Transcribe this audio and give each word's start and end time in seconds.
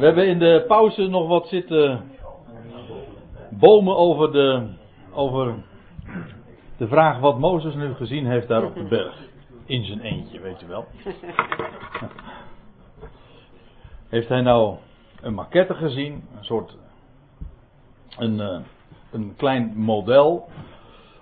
We 0.00 0.06
hebben 0.06 0.26
in 0.28 0.38
de 0.38 0.64
pauze 0.66 1.06
nog 1.06 1.28
wat 1.28 1.48
zitten 1.48 2.10
bomen 3.50 3.96
over 3.96 4.32
de, 4.32 4.68
over 5.12 5.54
de 6.76 6.88
vraag 6.88 7.18
wat 7.18 7.38
Mozes 7.38 7.74
nu 7.74 7.94
gezien 7.94 8.26
heeft 8.26 8.48
daar 8.48 8.64
op 8.64 8.74
de 8.74 8.84
berg. 8.88 9.28
In 9.64 9.84
zijn 9.84 10.00
eentje, 10.00 10.40
weet 10.40 10.60
je 10.60 10.66
wel. 10.66 10.84
Heeft 14.08 14.28
hij 14.28 14.40
nou 14.40 14.76
een 15.20 15.34
maquette 15.34 15.74
gezien? 15.74 16.12
Een 16.36 16.44
soort. 16.44 16.76
Een, 18.18 18.40
eh, 18.40 18.60
een 19.12 19.34
klein 19.36 19.72
model. 19.76 20.48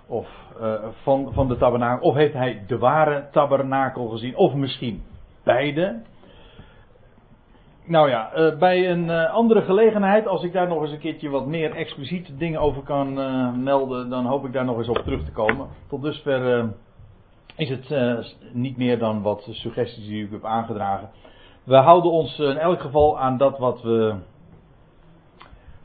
Of 0.07 0.27
uh, 0.61 0.73
van, 1.03 1.33
van 1.33 1.47
de 1.47 1.57
tabernakel. 1.57 2.07
Of 2.09 2.15
heeft 2.15 2.33
hij 2.33 2.63
de 2.67 2.77
ware 2.77 3.27
tabernakel 3.31 4.07
gezien? 4.07 4.35
Of 4.35 4.53
misschien 4.53 5.03
beide. 5.43 6.01
Nou 7.89 8.09
ja, 8.09 8.31
uh, 8.35 8.57
bij 8.57 8.89
een 8.91 9.03
uh, 9.03 9.33
andere 9.33 9.61
gelegenheid, 9.61 10.27
als 10.27 10.43
ik 10.43 10.53
daar 10.53 10.67
nog 10.67 10.81
eens 10.81 10.91
een 10.91 10.99
keertje 10.99 11.29
wat 11.29 11.45
meer 11.45 11.75
expliciete 11.75 12.35
dingen 12.35 12.59
over 12.59 12.83
kan 12.83 13.13
melden, 13.63 14.09
dan 14.09 14.25
hoop 14.25 14.45
ik 14.45 14.53
daar 14.53 14.65
nog 14.65 14.77
eens 14.77 14.89
op 14.89 14.97
terug 14.97 15.25
te 15.25 15.31
komen. 15.31 15.67
Tot 15.87 16.01
dusver 16.01 16.69
is 17.55 17.69
het 17.69 17.89
niet 18.53 18.77
meer 18.77 18.99
dan 18.99 19.21
wat 19.21 19.47
suggesties 19.49 20.07
die 20.07 20.25
ik 20.25 20.31
heb 20.31 20.45
aangedragen. 20.45 21.09
We 21.63 21.75
houden 21.75 22.11
ons 22.11 22.39
in 22.39 22.57
elk 22.57 22.81
geval 22.81 23.19
aan 23.19 23.37
dat 23.37 23.57
wat 23.57 23.81
we 23.81 24.15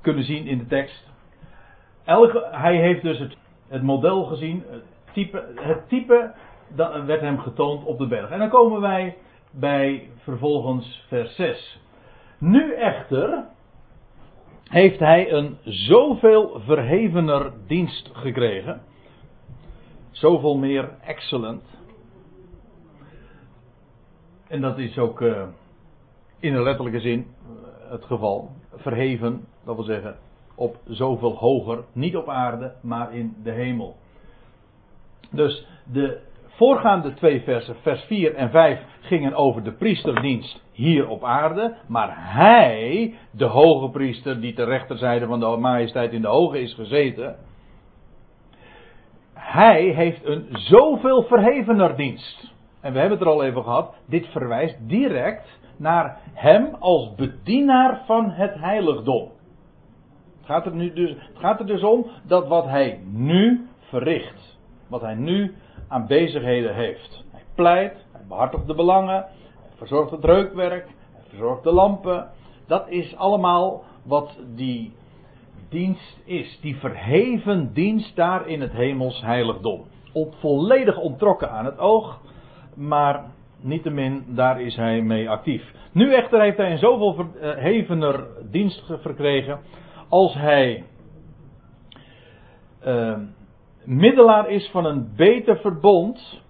kunnen 0.01 0.25
zien 0.25 0.47
in 0.47 0.59
de 0.59 0.67
tekst. 0.67 1.11
Elke, 2.05 2.49
hij 2.51 2.77
heeft 2.77 3.03
dus 3.03 3.19
het, 3.19 3.37
het 3.69 3.83
model 3.83 4.25
gezien, 4.25 4.65
het 4.69 4.85
type, 5.13 5.45
het 5.55 5.89
type 5.89 6.35
dat 6.69 7.05
werd 7.05 7.21
hem 7.21 7.39
getoond 7.39 7.85
op 7.85 7.99
de 7.99 8.07
berg. 8.07 8.31
En 8.31 8.39
dan 8.39 8.51
komen 8.51 8.81
wij 8.81 9.17
bij 9.51 10.11
vervolgens 10.17 11.05
vers 11.09 11.35
6. 11.35 11.83
Nu 12.39 12.73
echter 12.73 13.45
heeft 14.65 14.99
hij 14.99 15.33
een 15.33 15.57
zoveel 15.65 16.61
verhevener 16.61 17.53
dienst 17.67 18.11
gekregen. 18.13 18.83
Zoveel 20.11 20.57
meer 20.57 20.91
excellent. 21.05 21.63
En 24.49 24.61
dat 24.61 24.79
is 24.79 24.99
ook 24.99 25.21
uh, 25.21 25.43
in 26.39 26.53
de 26.53 26.63
letterlijke 26.63 27.01
zin 27.01 27.19
uh, 27.19 27.91
het 27.91 28.05
geval. 28.05 28.51
Verheven, 28.75 29.45
dat 29.65 29.75
wil 29.75 29.85
zeggen 29.85 30.17
op 30.55 30.77
zoveel 30.87 31.37
hoger. 31.37 31.85
Niet 31.93 32.17
op 32.17 32.29
aarde, 32.29 32.75
maar 32.83 33.15
in 33.15 33.37
de 33.43 33.51
hemel. 33.51 33.97
Dus 35.31 35.67
de 35.93 36.21
voorgaande 36.47 37.15
twee 37.15 37.41
versen, 37.41 37.77
vers 37.83 38.03
4 38.05 38.35
en 38.35 38.51
5, 38.51 38.81
gingen 39.01 39.35
over 39.35 39.63
de 39.63 39.73
priesterdienst 39.73 40.64
hier 40.75 41.09
op 41.09 41.25
aarde. 41.25 41.75
Maar 41.87 42.15
hij, 42.17 43.15
de 43.31 43.45
hoge 43.45 43.91
priester 43.91 44.41
die 44.41 44.55
ter 44.55 44.67
rechterzijde 44.67 45.27
van 45.27 45.41
de 45.41 45.47
majesteit 45.47 46.13
in 46.13 46.23
de 46.23 46.29
hoge 46.29 46.61
is 46.61 46.75
gezeten. 46.75 47.37
Hij 49.35 49.83
heeft 49.83 50.25
een 50.25 50.47
zoveel 50.51 51.23
verhevener 51.23 51.97
dienst. 51.97 52.53
En 52.81 52.93
we 52.93 52.99
hebben 52.99 53.19
het 53.19 53.27
er 53.27 53.33
al 53.33 53.45
even 53.45 53.63
gehad. 53.63 53.95
Dit 54.07 54.27
verwijst 54.27 54.77
direct 54.89 55.59
naar 55.77 56.21
hem 56.33 56.75
als 56.79 57.15
bedienaar 57.15 58.03
van 58.07 58.31
het 58.31 58.55
heiligdom. 58.55 59.31
Het 60.37 60.47
gaat 60.47 60.67
er, 60.67 60.75
nu 60.75 60.93
dus, 60.93 61.11
het 61.11 61.39
gaat 61.39 61.61
er 61.61 61.67
dus 61.67 61.83
om 61.83 62.07
dat 62.27 62.49
wat 62.49 62.65
hij 62.65 63.01
nu 63.13 63.67
verricht. 63.81 64.59
Wat 64.89 65.01
hij 65.01 65.15
nu 65.15 65.55
aan 65.89 66.07
bezigheden 66.07 66.75
heeft. 66.75 67.25
Hij 67.31 67.43
pleit, 67.55 68.07
hij 68.13 68.25
behartigt 68.29 68.67
de 68.67 68.75
belangen, 68.75 69.27
verzorgt 69.87 70.11
het 70.11 70.25
reukwerk, 70.25 70.87
verzorgt 71.29 71.63
de 71.63 71.73
lampen. 71.73 72.31
Dat 72.67 72.89
is 72.89 73.17
allemaal 73.17 73.83
wat 74.03 74.39
die 74.55 74.93
dienst 75.69 76.21
is. 76.25 76.59
Die 76.61 76.77
verheven 76.77 77.73
dienst 77.73 78.17
daar 78.17 78.49
in 78.49 78.61
het 78.61 78.73
hemels 78.73 79.21
heiligdom. 79.21 79.85
Op, 80.13 80.35
volledig 80.35 80.99
ontrokken 80.99 81.51
aan 81.51 81.65
het 81.65 81.79
oog, 81.79 82.21
maar 82.75 83.25
niettemin, 83.61 84.25
daar 84.29 84.61
is 84.61 84.77
hij 84.77 85.03
mee 85.03 85.31
actief. 85.31 85.73
Nu 85.93 86.15
echter 86.15 86.41
heeft 86.41 86.57
hij 86.57 86.71
een 86.73 86.79
zoveel 86.79 87.15
verhevener 87.15 88.27
dienst 88.51 88.93
verkregen 89.01 89.61
als 90.09 90.35
hij 90.35 90.85
uh, 92.87 93.19
middelaar 93.85 94.51
is 94.51 94.71
van 94.71 94.85
een 94.85 95.13
beter 95.17 95.57
verbond, 95.57 96.43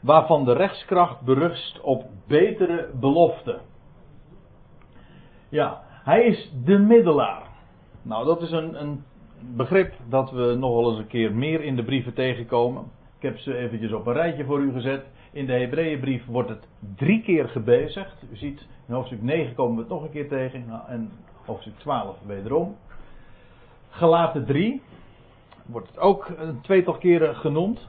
waarvan 0.00 0.44
de 0.44 0.52
rechtskracht 0.52 1.20
berust 1.20 1.80
op 1.80 2.04
betere 2.26 2.90
beloften. 3.00 3.60
Ja, 5.48 5.82
hij 6.04 6.24
is 6.24 6.52
de 6.64 6.78
middelaar. 6.78 7.42
Nou, 8.02 8.24
dat 8.24 8.42
is 8.42 8.50
een, 8.50 8.80
een 8.80 9.04
begrip 9.56 9.94
dat 10.08 10.30
we 10.30 10.56
nog 10.58 10.74
wel 10.74 10.90
eens 10.90 10.98
een 10.98 11.06
keer 11.06 11.34
meer 11.34 11.62
in 11.62 11.76
de 11.76 11.84
brieven 11.84 12.14
tegenkomen. 12.14 12.82
Ik 13.16 13.22
heb 13.22 13.38
ze 13.38 13.56
eventjes 13.56 13.92
op 13.92 14.06
een 14.06 14.12
rijtje 14.12 14.44
voor 14.44 14.60
u 14.60 14.72
gezet. 14.72 15.04
In 15.32 15.46
de 15.46 15.52
Hebreeënbrief 15.52 16.26
wordt 16.26 16.48
het 16.48 16.68
drie 16.96 17.22
keer 17.22 17.48
gebezigd. 17.48 18.22
U 18.32 18.36
ziet, 18.36 18.66
in 18.88 18.94
hoofdstuk 18.94 19.22
9 19.22 19.54
komen 19.54 19.74
we 19.74 19.80
het 19.80 19.90
nog 19.90 20.02
een 20.02 20.10
keer 20.10 20.28
tegen. 20.28 20.64
Nou, 20.66 20.82
en 20.88 21.10
hoofdstuk 21.44 21.78
12 21.78 22.16
wederom. 22.26 22.76
Gelaten 23.88 24.46
3 24.46 24.82
wordt 25.66 25.88
het 25.88 25.98
ook 25.98 26.28
een 26.38 26.60
tweetal 26.60 26.98
keren 26.98 27.36
genoemd. 27.36 27.88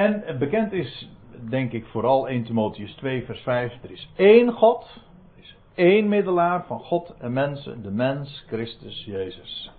En 0.00 0.38
bekend 0.38 0.72
is, 0.72 1.10
denk 1.48 1.72
ik, 1.72 1.86
vooral 1.86 2.28
1 2.28 2.44
Timotheus 2.44 2.94
2, 2.94 3.24
vers 3.24 3.40
5. 3.40 3.82
Er 3.82 3.90
is 3.90 4.12
één 4.16 4.52
God. 4.52 5.02
Er 5.36 5.42
is 5.42 5.56
één 5.74 6.08
middelaar 6.08 6.64
van 6.66 6.78
God 6.78 7.14
en 7.18 7.32
mensen. 7.32 7.82
De 7.82 7.90
mens, 7.90 8.44
Christus 8.46 9.04
Jezus. 9.04 9.72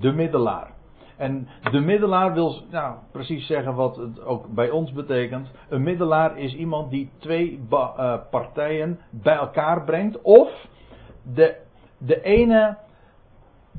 De 0.00 0.12
middelaar. 0.12 0.70
En 1.16 1.48
de 1.70 1.80
middelaar 1.80 2.32
wil 2.32 2.62
nou, 2.70 2.96
precies 3.12 3.46
zeggen 3.46 3.74
wat 3.74 3.96
het 3.96 4.24
ook 4.24 4.54
bij 4.54 4.70
ons 4.70 4.92
betekent. 4.92 5.50
Een 5.68 5.82
middelaar 5.82 6.38
is 6.38 6.54
iemand 6.54 6.90
die 6.90 7.10
twee 7.18 7.60
uh, 7.70 8.14
partijen 8.30 8.98
bij 9.10 9.36
elkaar 9.36 9.84
brengt. 9.84 10.22
Of 10.22 10.66
de, 11.34 11.56
de 11.98 12.22
ene 12.22 12.78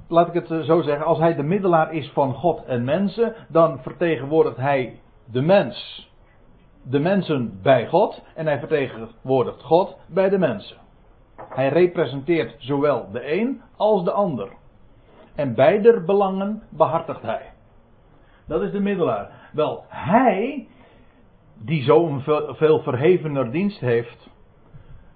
laat 0.08 0.28
ik 0.28 0.34
het 0.34 0.52
eh, 0.52 0.60
zo 0.60 0.82
zeggen, 0.82 1.06
als 1.06 1.20
hij 1.20 1.36
de 1.36 1.44
middelaar 1.44 1.94
is 1.94 2.10
van 2.10 2.34
God 2.34 2.66
en 2.66 2.84
mensen, 2.84 3.36
dan 3.48 3.80
vertegenwoordigt 3.82 4.58
hij 4.58 5.02
de 5.34 5.42
mens, 5.42 6.10
de 6.84 7.00
mensen 7.00 7.60
bij 7.62 7.88
God 7.88 8.24
en 8.36 8.46
hij 8.46 8.60
vertegenwoordigt 8.60 9.62
God 9.62 9.98
bij 10.08 10.30
de 10.30 10.38
mensen. 10.38 10.78
Hij 11.36 11.70
representeert 11.70 12.56
zowel 12.58 13.12
de 13.12 13.32
een 13.32 13.62
als 13.78 14.04
de 14.04 14.12
ander. 14.12 14.50
En 15.36 15.56
beider 15.56 16.04
belangen 16.04 16.64
behartigt 16.70 17.22
hij. 17.22 17.52
Dat 18.48 18.62
is 18.62 18.72
de 18.72 18.80
middelaar. 18.80 19.50
Wel, 19.54 19.84
hij, 19.88 20.68
die 21.58 21.84
zo'n 21.84 22.22
veel 22.56 22.80
verhevener 22.80 23.52
dienst 23.52 23.80
heeft 23.80 24.30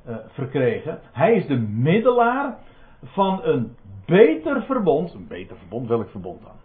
uh, 0.07 0.15
verkregen, 0.27 0.99
hij 1.11 1.35
is 1.35 1.47
de 1.47 1.57
middelaar 1.59 2.57
van 3.03 3.43
een 3.43 3.75
beter 4.05 4.63
verbond. 4.63 5.13
Een 5.13 5.27
beter 5.27 5.57
verbond, 5.57 5.87
welk 5.87 6.09
verbond 6.09 6.41
dan? 6.41 6.56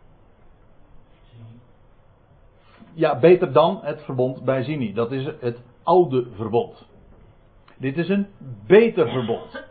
Ja, 2.94 3.19
beter 3.19 3.53
dan 3.53 3.80
het 3.82 4.03
verbond 4.03 4.44
bij 4.44 4.62
Zini. 4.62 4.92
Dat 4.92 5.12
is 5.12 5.28
het 5.41 5.62
oude 5.82 6.26
verbond. 6.34 6.88
Dit 7.76 7.98
is 7.98 8.08
een 8.08 8.26
beter 8.66 9.08
verbond. 9.08 9.64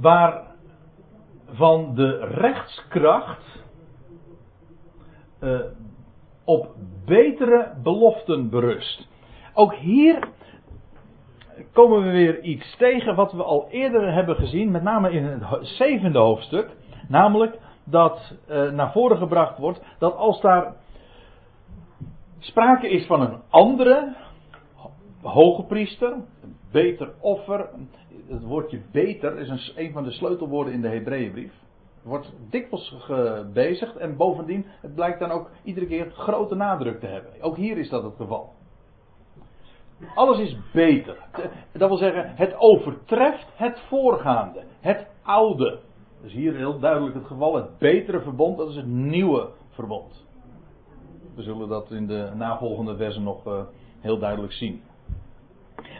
Waarvan 0.00 1.94
de 1.94 2.18
rechtskracht 2.18 3.62
uh, 5.40 5.60
op 6.44 6.74
betere 7.04 7.72
beloften 7.82 8.50
berust. 8.50 9.08
Ook 9.54 9.74
hier 9.74 10.28
komen 11.72 12.02
we 12.02 12.10
weer 12.10 12.40
iets 12.40 12.76
tegen 12.76 13.14
wat 13.14 13.32
we 13.32 13.42
al 13.42 13.68
eerder 13.70 14.12
hebben 14.12 14.36
gezien, 14.36 14.70
met 14.70 14.82
name 14.82 15.10
in 15.10 15.24
het 15.24 15.66
zevende 15.66 16.18
hoofdstuk. 16.18 16.68
Namelijk 17.08 17.58
dat 17.84 18.34
uh, 18.50 18.70
naar 18.70 18.92
voren 18.92 19.16
gebracht 19.16 19.58
wordt 19.58 19.80
dat 19.98 20.16
als 20.16 20.40
daar 20.40 20.74
sprake 22.38 22.88
is 22.88 23.06
van 23.06 23.20
een 23.20 23.40
andere 23.48 24.16
hoge 25.22 25.62
priester, 25.62 26.12
een 26.12 26.56
beter 26.72 27.12
offer. 27.20 27.68
Het 28.28 28.42
woordje 28.42 28.80
beter 28.92 29.38
is 29.38 29.48
een, 29.48 29.84
een 29.84 29.92
van 29.92 30.04
de 30.04 30.10
sleutelwoorden 30.10 30.72
in 30.72 30.80
de 30.80 30.88
Hebreeënbrief. 30.88 31.52
Wordt 32.02 32.32
dikwijls 32.50 32.94
gebezigd 32.98 33.96
en 33.96 34.16
bovendien, 34.16 34.66
het 34.80 34.94
blijkt 34.94 35.18
dan 35.18 35.30
ook 35.30 35.50
iedere 35.64 35.86
keer 35.86 36.10
grote 36.10 36.54
nadruk 36.54 37.00
te 37.00 37.06
hebben. 37.06 37.32
Ook 37.40 37.56
hier 37.56 37.78
is 37.78 37.88
dat 37.88 38.02
het 38.02 38.14
geval. 38.16 38.52
Alles 40.14 40.38
is 40.38 40.56
beter. 40.72 41.16
Dat 41.72 41.88
wil 41.88 41.98
zeggen, 41.98 42.32
het 42.36 42.54
overtreft 42.58 43.46
het 43.54 43.80
voorgaande, 43.88 44.62
het 44.80 45.06
oude. 45.22 45.80
Dus 46.22 46.32
hier 46.32 46.54
heel 46.54 46.78
duidelijk 46.78 47.14
het 47.14 47.26
geval. 47.26 47.54
Het 47.54 47.78
betere 47.78 48.20
verbond, 48.20 48.56
dat 48.56 48.68
is 48.68 48.76
het 48.76 48.86
nieuwe 48.86 49.48
verbond. 49.70 50.26
We 51.38 51.44
zullen 51.44 51.68
dat 51.68 51.90
in 51.90 52.06
de 52.06 52.30
navolgende 52.34 52.96
versen 52.96 53.22
nog 53.22 53.46
uh, 53.46 53.60
heel 54.00 54.18
duidelijk 54.18 54.52
zien. 54.52 54.82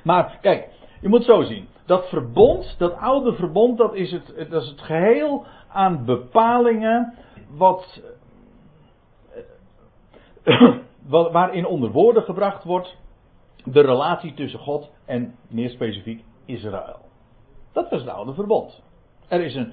Maar 0.04 0.38
kijk, 0.40 0.68
je 1.00 1.08
moet 1.08 1.24
zo 1.24 1.42
zien. 1.42 1.68
dat 1.86 2.08
verbond, 2.08 2.74
dat 2.78 2.96
oude 2.96 3.32
verbond, 3.32 3.78
dat 3.78 3.94
is 3.94 4.10
het, 4.10 4.50
dat 4.50 4.62
is 4.62 4.68
het 4.68 4.80
geheel 4.80 5.44
aan 5.68 6.04
bepalingen 6.04 7.14
wat, 7.56 8.00
waarin 11.08 11.66
onder 11.66 11.90
woorden 11.90 12.22
gebracht 12.22 12.64
wordt 12.64 12.96
de 13.64 13.80
relatie 13.80 14.34
tussen 14.34 14.60
God 14.60 14.90
en 15.04 15.34
meer 15.48 15.70
specifiek 15.70 16.24
Israël. 16.44 16.98
Dat 17.72 17.90
was 17.90 18.00
het 18.00 18.10
oude 18.10 18.34
verbond. 18.34 18.82
Er 19.28 19.40
is 19.40 19.54
een, 19.54 19.72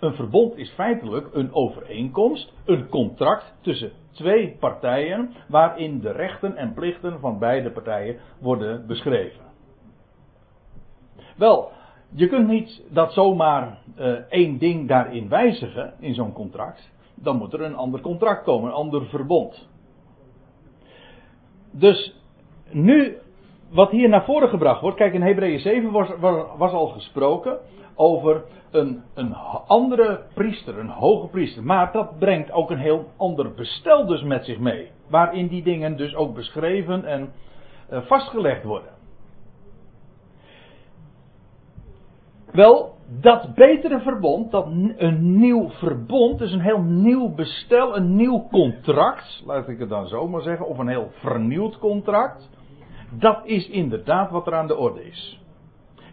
een 0.00 0.14
verbond 0.14 0.56
is 0.56 0.70
feitelijk 0.70 1.28
een 1.32 1.52
overeenkomst, 1.52 2.52
een 2.64 2.88
contract 2.88 3.54
tussen 3.60 3.92
twee 4.12 4.56
partijen, 4.60 5.34
waarin 5.48 6.00
de 6.00 6.12
rechten 6.12 6.56
en 6.56 6.74
plichten 6.74 7.20
van 7.20 7.38
beide 7.38 7.70
partijen 7.70 8.16
worden 8.40 8.86
beschreven. 8.86 9.44
Wel, 11.36 11.70
je 12.14 12.26
kunt 12.28 12.48
niet 12.48 12.82
dat 12.90 13.12
zomaar 13.12 13.78
uh, 13.98 14.06
één 14.28 14.58
ding 14.58 14.88
daarin 14.88 15.28
wijzigen, 15.28 15.94
in 16.00 16.14
zo'n 16.14 16.32
contract. 16.32 16.90
Dan 17.14 17.36
moet 17.36 17.52
er 17.52 17.62
een 17.62 17.76
ander 17.76 18.00
contract 18.00 18.44
komen, 18.44 18.68
een 18.68 18.74
ander 18.74 19.06
verbond. 19.06 19.68
Dus 21.70 22.14
nu, 22.70 23.18
wat 23.70 23.90
hier 23.90 24.08
naar 24.08 24.24
voren 24.24 24.48
gebracht 24.48 24.80
wordt, 24.80 24.96
kijk 24.96 25.14
in 25.14 25.22
Hebreeën 25.22 25.58
7 25.58 25.90
was, 25.90 26.08
was, 26.20 26.46
was 26.56 26.72
al 26.72 26.86
gesproken 26.86 27.58
over 27.96 28.44
een, 28.70 29.02
een 29.14 29.34
andere 29.66 30.20
priester, 30.34 30.78
een 30.78 30.88
hoge 30.88 31.26
priester. 31.26 31.64
Maar 31.64 31.92
dat 31.92 32.18
brengt 32.18 32.52
ook 32.52 32.70
een 32.70 32.78
heel 32.78 33.04
ander 33.16 33.54
bestel 33.54 34.06
dus 34.06 34.22
met 34.22 34.44
zich 34.44 34.58
mee. 34.58 34.90
Waarin 35.08 35.48
die 35.48 35.62
dingen 35.62 35.96
dus 35.96 36.14
ook 36.14 36.34
beschreven 36.34 37.04
en 37.04 37.32
uh, 37.90 38.02
vastgelegd 38.02 38.64
worden. 38.64 38.94
Wel, 42.52 42.94
dat 43.20 43.54
betere 43.54 44.00
verbond, 44.00 44.50
dat 44.50 44.66
een 44.96 45.38
nieuw 45.38 45.68
verbond, 45.70 46.38
dus 46.38 46.52
een 46.52 46.60
heel 46.60 46.82
nieuw 46.82 47.34
bestel, 47.34 47.96
een 47.96 48.16
nieuw 48.16 48.46
contract, 48.50 49.42
laat 49.46 49.68
ik 49.68 49.78
het 49.78 49.88
dan 49.88 50.06
zo 50.06 50.28
maar 50.28 50.42
zeggen, 50.42 50.66
of 50.66 50.78
een 50.78 50.88
heel 50.88 51.10
vernieuwd 51.12 51.78
contract, 51.78 52.50
dat 53.10 53.40
is 53.44 53.68
inderdaad 53.68 54.30
wat 54.30 54.46
er 54.46 54.54
aan 54.54 54.66
de 54.66 54.76
orde 54.76 55.04
is. 55.04 55.40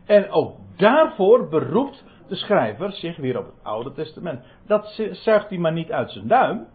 En 0.06 0.30
ook 0.30 0.56
daarvoor 0.78 1.48
beroept 1.48 2.04
de 2.28 2.36
schrijver 2.36 2.92
zich 2.92 3.18
weer 3.18 3.40
op 3.40 3.46
het 3.46 3.64
Oude 3.64 3.92
Testament. 3.92 4.44
Dat 4.66 5.02
zuigt 5.12 5.50
hij 5.50 5.58
maar 5.58 5.74
niet 5.74 5.92
uit 5.92 6.12
zijn 6.12 6.28
duim. 6.28 6.66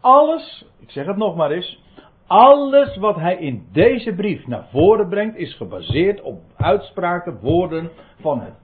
Alles, 0.00 0.64
ik 0.78 0.90
zeg 0.90 1.06
het 1.06 1.16
nog 1.16 1.36
maar 1.36 1.50
eens, 1.50 1.82
alles 2.26 2.96
wat 2.96 3.16
hij 3.16 3.36
in 3.36 3.66
deze 3.72 4.14
brief 4.14 4.46
naar 4.46 4.66
voren 4.70 5.08
brengt 5.08 5.36
is 5.36 5.56
gebaseerd 5.56 6.20
op 6.20 6.40
uitspraken, 6.56 7.38
woorden 7.40 7.90
van 8.20 8.40
het 8.40 8.62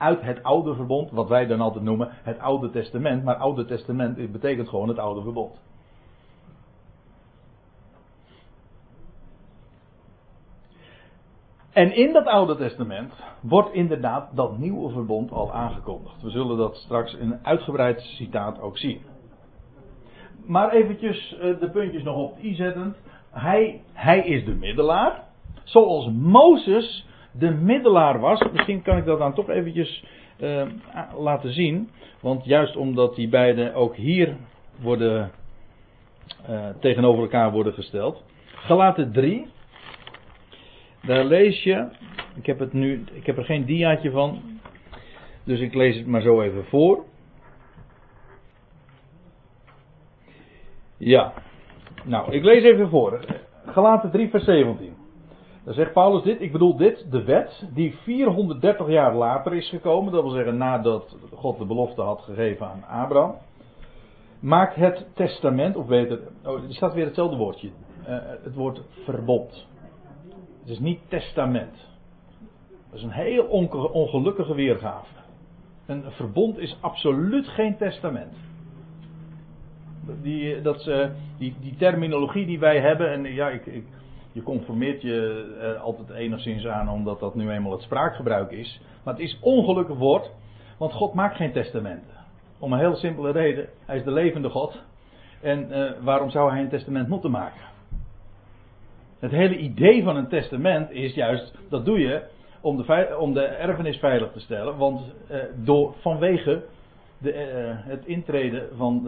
uit 0.00 0.22
het 0.22 0.42
oude 0.42 0.74
verbond, 0.74 1.10
wat 1.10 1.28
wij 1.28 1.46
dan 1.46 1.60
altijd 1.60 1.84
noemen 1.84 2.08
het 2.22 2.38
Oude 2.38 2.70
Testament. 2.70 3.24
Maar 3.24 3.34
Oude 3.34 3.64
Testament 3.64 4.32
betekent 4.32 4.68
gewoon 4.68 4.88
het 4.88 4.98
Oude 4.98 5.22
Verbond. 5.22 5.60
En 11.80 11.94
in 11.94 12.12
dat 12.12 12.26
Oude 12.26 12.56
Testament 12.56 13.12
wordt 13.40 13.74
inderdaad 13.74 14.36
dat 14.36 14.58
nieuwe 14.58 14.90
verbond 14.92 15.32
al 15.32 15.52
aangekondigd. 15.52 16.22
We 16.22 16.30
zullen 16.30 16.56
dat 16.56 16.76
straks 16.76 17.14
in 17.14 17.30
een 17.30 17.38
uitgebreid 17.42 18.00
citaat 18.00 18.60
ook 18.60 18.78
zien. 18.78 19.00
Maar 20.46 20.72
eventjes 20.72 21.34
eh, 21.34 21.58
de 21.60 21.70
puntjes 21.70 22.02
nog 22.02 22.16
op 22.16 22.38
i 22.42 22.54
zettend. 22.54 22.96
Hij, 23.30 23.82
hij 23.92 24.20
is 24.20 24.44
de 24.44 24.54
middelaar. 24.54 25.22
Zoals 25.64 26.10
Mozes 26.12 27.06
de 27.32 27.50
middelaar 27.50 28.20
was. 28.20 28.42
Misschien 28.52 28.82
kan 28.82 28.96
ik 28.96 29.04
dat 29.04 29.18
dan 29.18 29.34
toch 29.34 29.48
eventjes 29.48 30.04
uh, 30.40 30.62
laten 31.18 31.52
zien. 31.52 31.90
Want 32.20 32.44
juist 32.44 32.76
omdat 32.76 33.14
die 33.14 33.28
beide 33.28 33.74
ook 33.74 33.96
hier 33.96 34.36
worden 34.80 35.30
uh, 36.50 36.68
tegenover 36.80 37.22
elkaar 37.22 37.52
worden 37.52 37.72
gesteld. 37.72 38.22
Galaten 38.46 39.12
3. 39.12 39.46
Daar 41.02 41.24
lees 41.24 41.62
je. 41.62 41.88
Ik 42.34 42.46
heb, 42.46 42.58
het 42.58 42.72
nu, 42.72 43.04
ik 43.12 43.26
heb 43.26 43.36
er 43.36 43.44
geen 43.44 43.64
diaatje 43.64 44.10
van. 44.10 44.42
Dus 45.44 45.60
ik 45.60 45.74
lees 45.74 45.96
het 45.96 46.06
maar 46.06 46.20
zo 46.20 46.40
even 46.40 46.64
voor. 46.64 47.04
Ja. 50.96 51.32
Nou, 52.04 52.32
ik 52.32 52.44
lees 52.44 52.62
even 52.62 52.88
voor. 52.88 53.24
Galaten 53.66 54.10
3, 54.10 54.30
vers 54.30 54.44
17. 54.44 54.94
Dan 55.64 55.74
zegt 55.74 55.92
Paulus 55.92 56.22
dit, 56.22 56.40
ik 56.40 56.52
bedoel 56.52 56.76
dit, 56.76 57.06
de 57.10 57.24
wet 57.24 57.68
die 57.74 57.96
430 58.02 58.88
jaar 58.88 59.14
later 59.14 59.54
is 59.54 59.68
gekomen, 59.68 60.12
dat 60.12 60.22
wil 60.22 60.32
zeggen 60.32 60.56
nadat 60.56 61.16
God 61.34 61.58
de 61.58 61.64
belofte 61.64 62.02
had 62.02 62.20
gegeven 62.20 62.66
aan 62.66 62.84
Abraham, 63.02 63.34
maakt 64.40 64.74
het 64.74 65.06
testament, 65.14 65.76
of 65.76 65.86
beter, 65.86 66.20
oh, 66.44 66.64
er 66.64 66.74
staat 66.74 66.94
weer 66.94 67.04
hetzelfde 67.04 67.36
woordje, 67.36 67.68
uh, 68.08 68.18
het 68.42 68.54
woord 68.54 68.82
verbond. 69.04 69.66
Is 70.70 70.78
niet 70.78 71.00
testament. 71.08 71.88
Dat 72.90 72.98
is 72.98 73.02
een 73.02 73.10
heel 73.10 73.44
ongelukkige 73.92 74.54
weergave. 74.54 75.14
Een 75.86 76.04
verbond 76.08 76.58
is 76.58 76.76
absoluut 76.80 77.48
geen 77.48 77.76
testament. 77.76 78.36
Die, 80.22 80.60
dat, 80.60 80.86
uh, 80.86 81.06
die, 81.38 81.54
die 81.60 81.76
terminologie 81.76 82.46
die 82.46 82.58
wij 82.58 82.80
hebben, 82.80 83.12
en 83.12 83.34
ja, 83.34 83.48
ik, 83.48 83.66
ik 83.66 83.84
je 84.32 84.42
conformeert 84.42 85.02
je 85.02 85.48
er 85.60 85.76
altijd 85.76 86.10
enigszins 86.10 86.66
aan 86.66 86.88
omdat 86.88 87.20
dat 87.20 87.34
nu 87.34 87.50
eenmaal 87.50 87.72
het 87.72 87.82
spraakgebruik 87.82 88.50
is. 88.50 88.80
Maar 89.04 89.14
het 89.14 89.22
is 89.22 89.38
ongelukkig 89.40 89.96
woord, 89.96 90.30
want 90.78 90.92
God 90.92 91.14
maakt 91.14 91.36
geen 91.36 91.52
testamenten. 91.52 92.16
Om 92.58 92.72
een 92.72 92.78
heel 92.78 92.96
simpele 92.96 93.30
reden. 93.30 93.68
Hij 93.86 93.96
is 93.96 94.04
de 94.04 94.12
levende 94.12 94.48
God. 94.48 94.82
En 95.40 95.68
uh, 95.70 95.90
waarom 96.02 96.30
zou 96.30 96.50
hij 96.50 96.60
een 96.60 96.68
testament 96.68 97.08
moeten 97.08 97.30
maken? 97.30 97.69
Het 99.20 99.30
hele 99.30 99.56
idee 99.56 100.02
van 100.02 100.16
een 100.16 100.28
testament 100.28 100.90
is 100.90 101.14
juist, 101.14 101.58
dat 101.68 101.84
doe 101.84 101.98
je 101.98 102.22
om 102.60 102.76
de, 102.76 103.16
om 103.18 103.34
de 103.34 103.44
erfenis 103.44 103.96
veilig 103.96 104.32
te 104.32 104.40
stellen. 104.40 104.76
Want 104.76 105.00
uh, 105.30 105.42
door, 105.56 105.94
vanwege 106.00 106.64
de, 107.18 107.32
uh, 107.32 107.90
het 107.90 108.06
intreden 108.06 108.68
van 108.76 109.06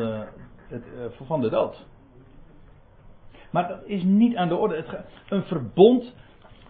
het, 0.69 0.85
van 1.27 1.41
de 1.41 1.49
dood. 1.49 1.85
Maar 3.51 3.69
dat 3.69 3.83
is 3.85 4.03
niet 4.03 4.37
aan 4.37 4.49
de 4.49 4.57
orde. 4.57 4.77
Het, 4.77 4.87
een 5.29 5.43
verbond. 5.43 6.15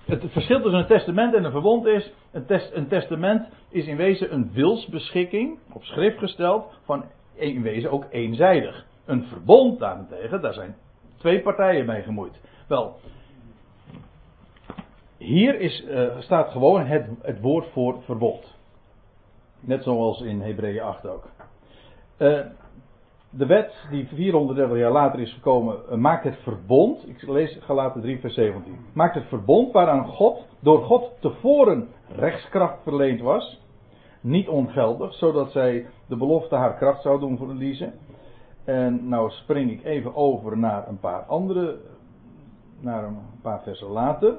Het 0.05 0.25
verschil 0.29 0.61
tussen 0.61 0.81
een 0.81 0.87
testament 0.87 1.35
en 1.35 1.45
een 1.45 1.51
verbond 1.51 1.87
is. 1.87 2.13
Een, 2.31 2.45
een 2.73 2.89
testament 2.89 3.49
is 3.71 3.87
in 3.87 3.97
wezen 3.97 4.33
een 4.33 4.51
wilsbeschikking. 4.53 5.59
Op 5.73 5.85
schrift 5.85 6.19
gesteld. 6.19 6.79
Van 6.85 7.05
in 7.35 7.63
wezen 7.63 7.91
ook 7.91 8.07
eenzijdig. 8.11 8.87
Een 9.05 9.25
verbond 9.25 9.79
daarentegen. 9.79 10.41
Daar 10.41 10.55
zijn 10.55 10.77
twee 11.17 11.41
partijen 11.41 11.87
mee 11.87 12.03
gemoeid. 12.03 12.41
Wel. 12.69 12.97
Hier 15.23 15.61
is, 15.61 15.85
uh, 15.85 16.19
staat 16.19 16.51
gewoon 16.51 16.87
het, 16.87 17.07
het 17.23 17.41
woord 17.41 17.67
voor 17.73 18.03
verbond. 18.03 18.57
Net 19.61 19.83
zoals 19.83 20.21
in 20.21 20.41
Hebreeën 20.41 20.83
8 20.83 21.07
ook. 21.07 21.25
Uh, 22.19 22.41
de 23.31 23.47
wet 23.47 23.87
die 23.91 24.07
430 24.07 24.79
jaar 24.79 24.93
later 24.93 25.21
is 25.21 25.33
gekomen, 25.33 25.77
eh, 25.91 25.97
maakt 25.97 26.25
het 26.25 26.37
verbond. 26.43 27.09
Ik 27.09 27.23
lees 27.23 27.59
Galaten 27.61 28.01
3, 28.01 28.21
vers 28.21 28.35
17. 28.35 28.77
Maakt 28.93 29.15
het 29.15 29.25
verbond 29.25 29.73
waaraan 29.73 30.07
God, 30.07 30.47
door 30.61 30.83
God 30.83 31.11
tevoren 31.21 31.89
rechtskracht 32.17 32.83
verleend 32.83 33.21
was. 33.21 33.61
Niet 34.21 34.49
ongeldig, 34.49 35.15
zodat 35.15 35.51
zij 35.51 35.87
de 36.09 36.17
belofte 36.17 36.55
haar 36.55 36.77
kracht 36.77 37.03
zou 37.03 37.21
doen 37.21 37.37
verliezen. 37.37 37.93
En 38.65 39.09
nou 39.09 39.31
spring 39.31 39.71
ik 39.71 39.85
even 39.85 40.17
over 40.17 40.59
naar 40.59 40.89
een 40.89 41.01
paar 41.01 41.23
andere, 41.23 41.79
naar 42.81 43.05
een 43.05 43.19
paar 43.43 43.63
versen 43.63 43.89
later 43.89 44.35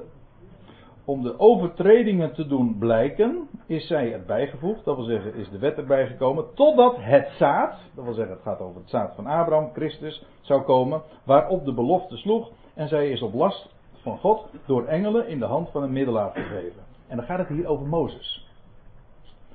om 1.04 1.22
de 1.22 1.38
overtredingen 1.38 2.32
te 2.32 2.46
doen 2.46 2.78
blijken, 2.78 3.48
is 3.66 3.86
zij 3.86 4.12
erbij 4.12 4.46
gevoegd. 4.46 4.84
Dat 4.84 4.96
wil 4.96 5.04
zeggen, 5.04 5.34
is 5.34 5.50
de 5.50 5.58
wet 5.58 5.76
erbij 5.76 6.06
gekomen. 6.06 6.54
Totdat 6.54 6.96
het 6.98 7.28
zaad, 7.38 7.78
dat 7.94 8.04
wil 8.04 8.14
zeggen, 8.14 8.34
het 8.34 8.42
gaat 8.42 8.60
over 8.60 8.80
het 8.80 8.90
zaad 8.90 9.14
van 9.14 9.26
Abraham, 9.26 9.70
Christus, 9.72 10.24
zou 10.40 10.62
komen. 10.62 11.02
Waarop 11.24 11.64
de 11.64 11.72
belofte 11.72 12.16
sloeg. 12.16 12.50
En 12.74 12.88
zij 12.88 13.10
is 13.10 13.22
op 13.22 13.34
last 13.34 13.68
van 14.02 14.18
God 14.18 14.46
door 14.66 14.84
engelen 14.84 15.28
in 15.28 15.38
de 15.38 15.44
hand 15.44 15.70
van 15.70 15.82
een 15.82 15.92
middelaar 15.92 16.30
gegeven. 16.30 16.82
En 17.06 17.16
dan 17.16 17.26
gaat 17.26 17.38
het 17.38 17.48
hier 17.48 17.66
over 17.66 17.86
Mozes. 17.86 18.48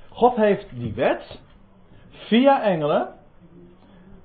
God 0.10 0.36
heeft 0.36 0.68
die 0.76 0.94
wet 0.94 1.40
via 2.10 2.64
engelen 2.64 3.14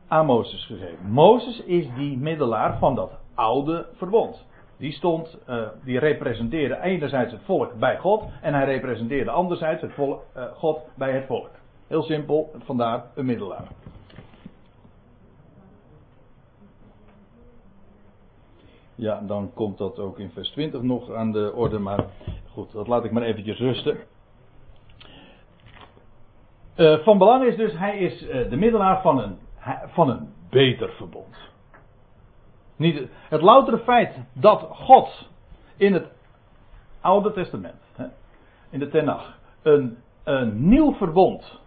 aan 0.09 0.27
Mozes 0.27 0.67
gegeven. 0.67 1.11
Mozes 1.11 1.63
is 1.63 1.87
die 1.97 2.19
middelaar 2.19 2.79
van 2.79 2.95
dat 2.95 3.11
oude 3.35 3.87
verbond. 3.95 4.45
Die 4.77 4.93
stond, 4.93 5.39
uh, 5.49 5.69
die 5.85 5.99
representeerde 5.99 6.81
enerzijds 6.83 7.33
het 7.33 7.43
volk 7.43 7.75
bij 7.79 7.99
God 7.99 8.25
en 8.41 8.55
hij 8.55 8.65
representeerde 8.65 9.31
anderzijds 9.31 9.83
het 9.83 9.93
volk, 9.93 10.23
uh, 10.37 10.45
God 10.45 10.81
bij 10.95 11.13
het 11.13 11.27
volk. 11.27 11.51
Heel 11.87 12.03
simpel, 12.03 12.51
vandaar 12.59 13.05
een 13.15 13.25
middelaar. 13.25 13.69
Ja, 18.95 19.21
dan 19.21 19.51
komt 19.55 19.79
dat 19.79 19.99
ook 19.99 20.19
in 20.19 20.31
vers 20.31 20.51
20 20.51 20.83
nog 20.83 21.13
aan 21.13 21.33
de 21.33 21.53
orde, 21.55 21.79
maar 21.79 22.05
goed, 22.53 22.73
dat 22.73 22.87
laat 22.87 23.05
ik 23.05 23.11
maar 23.11 23.23
eventjes 23.23 23.59
rusten. 23.59 23.97
Uh, 26.77 26.99
van 26.99 27.19
belang 27.19 27.45
is 27.45 27.57
dus, 27.57 27.79
hij 27.79 27.99
is 27.99 28.19
de 28.49 28.57
middelaar 28.57 29.03
van 29.03 29.19
een, 29.19 29.39
van 29.87 30.11
een 30.11 30.29
beter 30.51 30.91
verbond. 30.91 31.54
Niet, 32.77 33.09
het 33.29 33.43
loutere 33.43 33.79
feit 33.79 34.19
dat 34.33 34.69
God 34.71 35.29
in 35.77 35.93
het 35.93 36.13
Oude 37.01 37.33
Testament, 37.33 37.83
in 38.71 38.79
de 38.79 38.89
Tenach, 38.89 39.39
een, 39.63 39.99
een 40.25 40.69
nieuw 40.69 40.95
verbond 40.95 41.61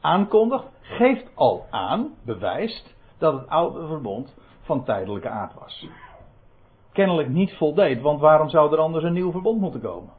aankondigt, 0.00 0.64
geeft 0.80 1.30
al 1.34 1.66
aan, 1.70 2.14
bewijst, 2.24 2.94
dat 3.18 3.40
het 3.40 3.48
oude 3.48 3.86
verbond 3.86 4.36
van 4.60 4.84
tijdelijke 4.84 5.28
aard 5.28 5.54
was. 5.54 5.88
Kennelijk 6.92 7.28
niet 7.28 7.52
voldeed, 7.56 8.00
want 8.00 8.20
waarom 8.20 8.48
zou 8.48 8.72
er 8.72 8.78
anders 8.78 9.04
een 9.04 9.12
nieuw 9.12 9.30
verbond 9.30 9.60
moeten 9.60 9.80
komen? 9.80 10.12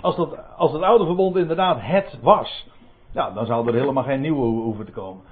Als, 0.00 0.16
dat, 0.16 0.56
als 0.56 0.72
het 0.72 0.82
oude 0.82 1.04
verbond 1.04 1.36
inderdaad 1.36 1.78
het 1.80 2.18
was, 2.22 2.68
ja, 3.12 3.30
dan 3.30 3.46
zou 3.46 3.66
er 3.68 3.74
helemaal 3.74 4.02
geen 4.04 4.20
nieuwe 4.20 4.44
hoeven 4.44 4.84
te 4.84 4.92
komen. 4.92 5.22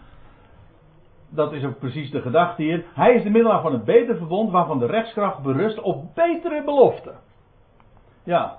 Dat 1.31 1.53
is 1.53 1.65
ook 1.65 1.79
precies 1.79 2.11
de 2.11 2.21
gedachte 2.21 2.63
hier. 2.63 2.85
Hij 2.95 3.15
is 3.15 3.23
de 3.23 3.31
middelaar 3.31 3.63
van 3.63 3.75
een 3.75 3.85
beter 3.85 4.17
verbond 4.17 4.51
waarvan 4.51 4.79
de 4.79 4.87
rechtskracht 4.87 5.43
berust 5.43 5.81
op 5.81 6.15
betere 6.15 6.63
beloften. 6.65 7.15
Ja. 8.25 8.59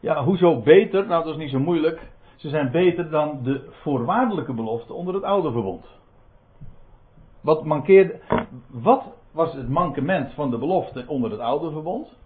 Ja, 0.00 0.24
hoezo 0.24 0.60
beter? 0.60 1.06
Nou, 1.06 1.24
dat 1.24 1.32
is 1.32 1.40
niet 1.40 1.50
zo 1.50 1.58
moeilijk. 1.58 2.00
Ze 2.36 2.48
zijn 2.48 2.70
beter 2.70 3.10
dan 3.10 3.40
de 3.42 3.68
voorwaardelijke 3.70 4.52
beloften 4.52 4.94
onder 4.94 5.14
het 5.14 5.22
oude 5.22 5.52
verbond. 5.52 5.86
Wat 7.40 7.64
mankeerde. 7.64 8.20
Wat 8.70 9.04
was 9.32 9.52
het 9.52 9.68
mankement 9.68 10.32
van 10.32 10.50
de 10.50 10.58
belofte 10.58 11.04
onder 11.06 11.30
het 11.30 11.40
oude 11.40 11.70
verbond? 11.70 12.16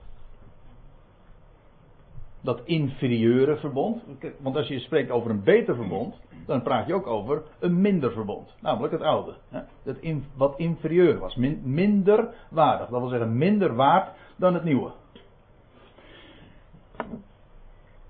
Dat 2.43 2.61
inferieure 2.65 3.57
verbond. 3.57 4.03
Want 4.39 4.57
als 4.57 4.69
je 4.69 4.79
spreekt 4.79 5.11
over 5.11 5.31
een 5.31 5.43
beter 5.43 5.75
verbond, 5.75 6.21
dan 6.47 6.63
praat 6.63 6.87
je 6.87 6.95
ook 6.95 7.07
over 7.07 7.43
een 7.59 7.81
minder 7.81 8.13
verbond. 8.13 8.55
Namelijk 8.61 8.93
het 8.93 9.03
oude. 9.03 9.35
Het 9.83 9.99
in, 10.01 10.25
wat 10.37 10.59
inferieur 10.59 11.19
was. 11.19 11.37
minder 11.63 12.35
waardig. 12.51 12.89
Dat 12.89 13.01
wil 13.01 13.09
zeggen 13.09 13.37
minder 13.37 13.75
waard 13.75 14.11
dan 14.37 14.55
het 14.55 14.65
nieuwe. 14.65 14.91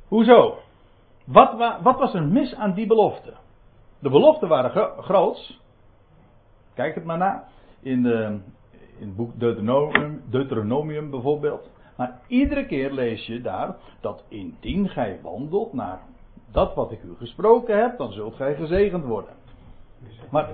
Hoezo? 0.09 0.59
Wat, 1.25 1.79
wat 1.83 1.99
was 1.99 2.15
er 2.15 2.23
mis 2.23 2.55
aan 2.55 2.75
die 2.75 2.87
belofte? 2.87 3.33
De 3.99 4.11
beloften 4.11 4.49
waren 4.49 4.93
groots. 5.03 5.61
Kijk 6.75 6.95
het 6.95 7.05
maar 7.05 7.19
na. 7.19 7.49
In, 7.81 8.03
de, 8.03 8.39
in 8.99 9.07
het 9.07 9.17
boek 9.17 9.41
Deuteronomium, 9.41 10.23
Deuteronomium 10.31 11.11
bijvoorbeeld. 11.11 11.71
Maar 11.97 12.21
iedere 12.27 12.67
keer 12.67 12.93
lees 12.93 13.27
je 13.27 13.41
daar 13.41 13.77
dat 14.01 14.25
indien 14.29 14.89
gij 14.89 15.19
wandelt 15.23 15.73
naar 15.73 16.01
dat 16.51 16.75
wat 16.75 16.93
ik 16.93 17.03
u 17.03 17.15
gesproken 17.19 17.79
heb, 17.79 17.99
dan 17.99 18.13
zult 18.13 18.35
gij 18.35 18.55
gezegend 18.55 19.05
worden. 19.05 19.35
Maar 20.31 20.49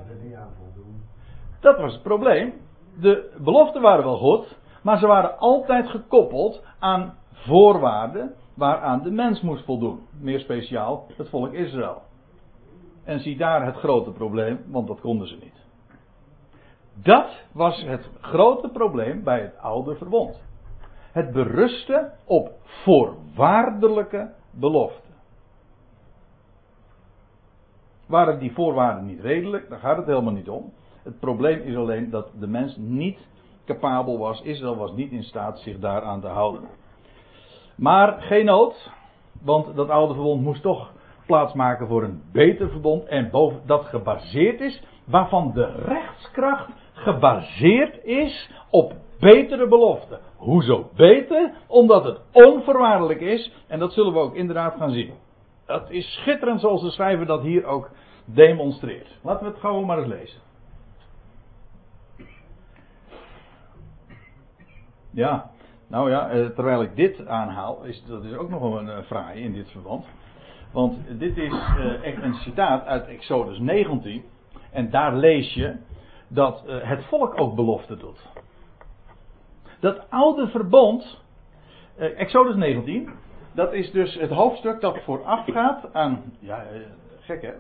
dat 1.61 1.79
was 1.79 1.93
het 1.93 2.03
probleem. 2.03 2.53
De 3.01 3.37
beloften 3.39 3.83
waren 3.83 4.05
wel 4.05 4.19
goed, 4.19 4.57
maar 4.83 4.99
ze 4.99 5.07
waren 5.07 5.39
altijd 5.39 5.89
gekoppeld 5.89 6.65
aan 6.79 7.15
voorwaarden 7.33 8.35
waaraan 8.55 9.03
de 9.03 9.11
mens 9.11 9.41
moest 9.41 9.65
voldoen. 9.65 10.01
Meer 10.21 10.41
speciaal 10.41 11.07
het 11.17 11.29
volk 11.29 11.53
Israël. 11.53 12.03
En 13.05 13.21
zie 13.21 13.37
daar 13.37 13.67
het 13.67 13.77
grote 13.77 14.11
probleem, 14.11 14.65
want 14.67 14.87
dat 14.87 15.01
konden 15.01 15.29
ze 15.29 15.37
niet. 15.43 15.67
Dat 16.95 17.31
was 17.53 17.83
het 17.83 18.09
grote 18.21 18.69
probleem 18.69 19.23
bij 19.23 19.41
het 19.41 19.59
oude 19.59 19.95
verbond. 19.95 20.41
Het 21.19 21.33
berustte 21.33 22.11
op 22.25 22.51
voorwaardelijke 22.65 24.31
beloften. 24.51 25.15
Waren 28.07 28.39
die 28.39 28.53
voorwaarden 28.53 29.07
niet 29.07 29.21
redelijk, 29.21 29.69
daar 29.69 29.79
gaat 29.79 29.97
het 29.97 30.07
helemaal 30.07 30.33
niet 30.33 30.49
om. 30.49 30.73
Het 31.03 31.21
probleem 31.21 31.61
is 31.61 31.77
alleen 31.77 32.11
dat 32.11 32.31
de 32.41 32.47
mens 32.47 32.77
niet 32.77 33.19
capabel 33.65 34.19
was, 34.19 34.41
Israël 34.41 34.77
was 34.77 34.93
niet 34.93 35.13
in 35.13 35.23
staat 35.23 35.59
zich 35.59 35.79
daaraan 35.79 36.21
te 36.21 36.27
houden. 36.27 36.69
Maar 37.77 38.21
geen 38.21 38.45
nood, 38.45 38.91
want 39.43 39.77
dat 39.77 39.89
oude 39.89 40.15
verbond 40.15 40.43
moest 40.43 40.63
toch 40.63 40.93
plaatsmaken 41.27 41.87
voor 41.87 42.03
een 42.03 42.23
beter 42.33 42.71
verbond 42.71 43.05
en 43.05 43.31
boven, 43.31 43.61
dat 43.67 43.85
gebaseerd 43.85 44.61
is, 44.61 44.83
waarvan 45.05 45.53
de 45.55 45.73
rechtskracht 45.73 46.71
gebaseerd 46.99 48.05
is 48.05 48.51
op 48.71 48.95
betere 49.21 49.69
beloften. 49.69 50.19
Hoezo 50.37 50.91
beter? 50.97 51.53
Omdat 51.67 52.05
het 52.05 52.21
onvoorwaardelijk 52.33 53.21
is 53.21 53.53
en 53.67 53.79
dat 53.79 53.93
zullen 53.93 54.13
we 54.13 54.19
ook 54.19 54.35
inderdaad 54.35 54.75
gaan 54.77 54.91
zien. 54.91 55.13
Dat 55.67 55.91
is 55.91 56.13
schitterend 56.13 56.61
zoals 56.61 56.83
de 56.83 56.91
schrijver 56.91 57.27
dat 57.27 57.43
hier 57.43 57.65
ook 57.65 57.91
demonstreert. 58.25 59.19
Laten 59.23 59.45
we 59.47 59.51
het 59.51 59.61
gewoon 59.61 59.87
maar 59.87 59.99
eens 59.99 60.09
lezen. 60.09 60.41
Ja, 65.11 65.51
nou 65.89 66.11
ja, 66.11 66.29
eh, 66.29 66.47
terwijl 66.47 66.83
ik 66.83 66.97
dit 66.97 67.27
aanhaal, 67.27 67.85
is 67.85 68.05
dat 68.07 68.25
is 68.25 68.37
ook 68.37 68.51
nog 68.51 68.81
een 68.81 69.05
fraai 69.05 69.39
eh, 69.39 69.45
in 69.45 69.53
dit 69.53 69.71
verband. 69.71 70.05
Want 70.73 71.19
dit 71.19 71.37
is 71.37 71.53
eh, 71.53 72.05
echt 72.05 72.23
een 72.23 72.35
citaat 72.35 72.87
uit 72.87 73.07
Exodus 73.07 73.59
19. 73.59 74.25
En 74.73 74.91
daar 74.91 75.15
lees 75.17 75.55
je 75.55 75.77
dat 76.29 76.63
het 76.67 77.05
volk 77.05 77.41
ook 77.41 77.55
belofte 77.55 77.97
doet. 77.97 78.29
Dat 79.81 80.11
oude 80.11 80.49
verbond, 80.49 81.23
Exodus 81.97 82.55
19, 82.55 83.11
dat 83.55 83.73
is 83.73 83.91
dus 83.91 84.15
het 84.15 84.31
hoofdstuk 84.31 84.81
dat 84.81 84.99
voorafgaat 85.05 85.93
aan, 85.93 86.33
ja, 86.39 86.65
gek 87.21 87.55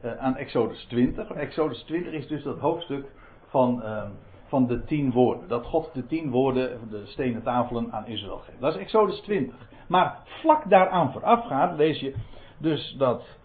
hè, 0.00 0.18
aan 0.18 0.36
Exodus 0.36 0.84
20. 0.84 1.30
Exodus 1.30 1.82
20 1.82 2.12
is 2.12 2.26
dus 2.26 2.42
dat 2.42 2.58
hoofdstuk 2.58 3.06
van 3.48 3.82
ehm, 3.82 4.10
van 4.48 4.66
de 4.66 4.84
tien 4.84 5.12
woorden. 5.12 5.48
Dat 5.48 5.66
God 5.66 5.90
de 5.94 6.06
tien 6.06 6.30
woorden, 6.30 6.78
de 6.90 7.06
stenen 7.06 7.42
tafelen 7.42 7.92
aan 7.92 8.06
Israël 8.06 8.38
geeft. 8.38 8.60
Dat 8.60 8.74
is 8.74 8.80
Exodus 8.80 9.20
20. 9.20 9.54
Maar 9.88 10.18
vlak 10.24 10.70
daaraan 10.70 11.12
voorafgaat, 11.12 11.76
lees 11.76 12.00
je 12.00 12.14
dus 12.58 12.94
dat, 12.98 13.38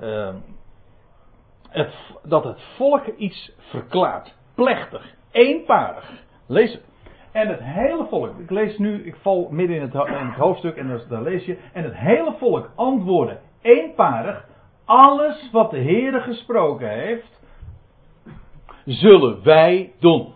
uh, 0.00 0.34
het, 1.76 1.94
dat 2.22 2.44
het 2.44 2.62
volk 2.76 3.06
iets 3.06 3.52
verklaart. 3.58 4.34
Plechtig, 4.54 5.14
eenparig. 5.30 6.10
Lees 6.46 6.72
het. 6.72 6.84
En 7.32 7.48
het 7.48 7.60
hele 7.62 8.06
volk, 8.08 8.38
ik 8.38 8.50
lees 8.50 8.78
nu, 8.78 9.04
ik 9.04 9.16
val 9.16 9.48
midden 9.50 9.76
in 9.76 9.82
het, 9.82 9.94
in 9.94 10.26
het 10.26 10.34
hoofdstuk 10.34 10.76
en 10.76 11.00
daar 11.08 11.22
lees 11.22 11.44
je. 11.44 11.58
En 11.72 11.84
het 11.84 11.96
hele 11.96 12.34
volk 12.38 12.70
antwoordde 12.74 13.38
eenparig. 13.60 14.48
Alles 14.84 15.50
wat 15.52 15.70
de 15.70 15.82
Heere 15.82 16.20
gesproken 16.20 16.90
heeft, 16.90 17.40
zullen 18.84 19.42
wij 19.42 19.92
doen. 19.98 20.34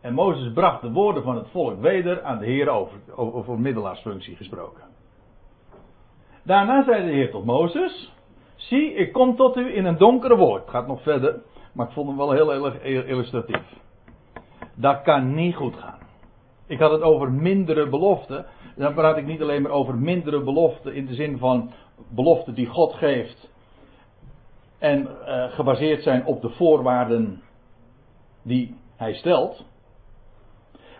En 0.00 0.14
Mozes 0.14 0.52
bracht 0.52 0.82
de 0.82 0.92
woorden 0.92 1.22
van 1.22 1.36
het 1.36 1.48
volk 1.50 1.80
weder 1.80 2.22
aan 2.22 2.38
de 2.38 2.46
Heer 2.46 2.68
over, 2.68 2.98
over 3.16 3.60
middelaarsfunctie 3.60 4.36
gesproken. 4.36 4.82
Daarna 6.44 6.84
zei 6.84 7.04
de 7.04 7.12
Heer 7.12 7.30
tot 7.30 7.44
Mozes: 7.44 8.12
Zie, 8.58 8.94
ik 8.94 9.12
kom 9.12 9.36
tot 9.36 9.56
u 9.56 9.76
in 9.76 9.84
een 9.84 9.98
donkere 9.98 10.36
woord. 10.36 10.60
Het 10.60 10.70
gaat 10.70 10.86
nog 10.86 11.02
verder, 11.02 11.42
maar 11.72 11.86
ik 11.86 11.92
vond 11.92 12.08
hem 12.08 12.16
wel 12.16 12.32
heel 12.32 12.72
illustratief. 12.82 13.76
Dat 14.74 15.02
kan 15.02 15.34
niet 15.34 15.54
goed 15.54 15.76
gaan. 15.76 15.98
Ik 16.66 16.78
had 16.78 16.90
het 16.90 17.02
over 17.02 17.32
mindere 17.32 17.88
beloften. 17.88 18.46
Dan 18.76 18.94
praat 18.94 19.16
ik 19.16 19.26
niet 19.26 19.42
alleen 19.42 19.62
maar 19.62 19.70
over 19.70 19.94
mindere 19.94 20.42
beloften 20.42 20.94
in 20.94 21.06
de 21.06 21.14
zin 21.14 21.38
van 21.38 21.72
beloften 22.08 22.54
die 22.54 22.66
God 22.66 22.92
geeft 22.92 23.50
en 24.78 25.00
uh, 25.00 25.44
gebaseerd 25.52 26.02
zijn 26.02 26.26
op 26.26 26.40
de 26.40 26.50
voorwaarden 26.50 27.42
die 28.42 28.76
hij 28.96 29.14
stelt. 29.14 29.64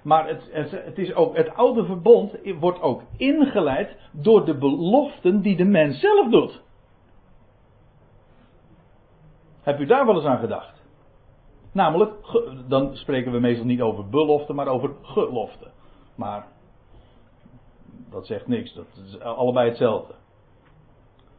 Maar 0.02 0.28
het, 0.28 0.48
het, 0.84 0.98
is 0.98 1.14
ook, 1.14 1.36
het 1.36 1.54
oude 1.54 1.84
verbond 1.84 2.36
wordt 2.58 2.80
ook 2.80 3.02
ingeleid 3.16 3.96
door 4.12 4.44
de 4.44 4.58
beloften 4.58 5.42
die 5.42 5.56
de 5.56 5.64
mens 5.64 6.00
zelf 6.00 6.30
doet. 6.30 6.66
Heb 9.68 9.80
u 9.80 9.86
daar 9.86 10.06
wel 10.06 10.14
eens 10.14 10.24
aan 10.24 10.38
gedacht? 10.38 10.82
Namelijk, 11.72 12.12
dan 12.68 12.96
spreken 12.96 13.32
we 13.32 13.40
meestal 13.40 13.66
niet 13.66 13.80
over 13.80 14.08
beloften, 14.08 14.54
maar 14.54 14.66
over 14.66 14.90
geloften. 15.02 15.70
Maar 16.14 16.46
dat 18.10 18.26
zegt 18.26 18.46
niks, 18.46 18.74
dat 18.74 18.86
is 19.06 19.20
allebei 19.20 19.68
hetzelfde. 19.68 20.14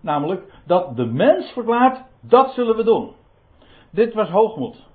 Namelijk 0.01 0.61
dat 0.65 0.95
de 0.95 1.05
mens 1.05 1.51
verklaart, 1.51 2.03
dat 2.21 2.53
zullen 2.53 2.75
we 2.75 2.83
doen. 2.83 3.13
Dit 3.91 4.13
was 4.13 4.29
hoogmoed. 4.29 4.87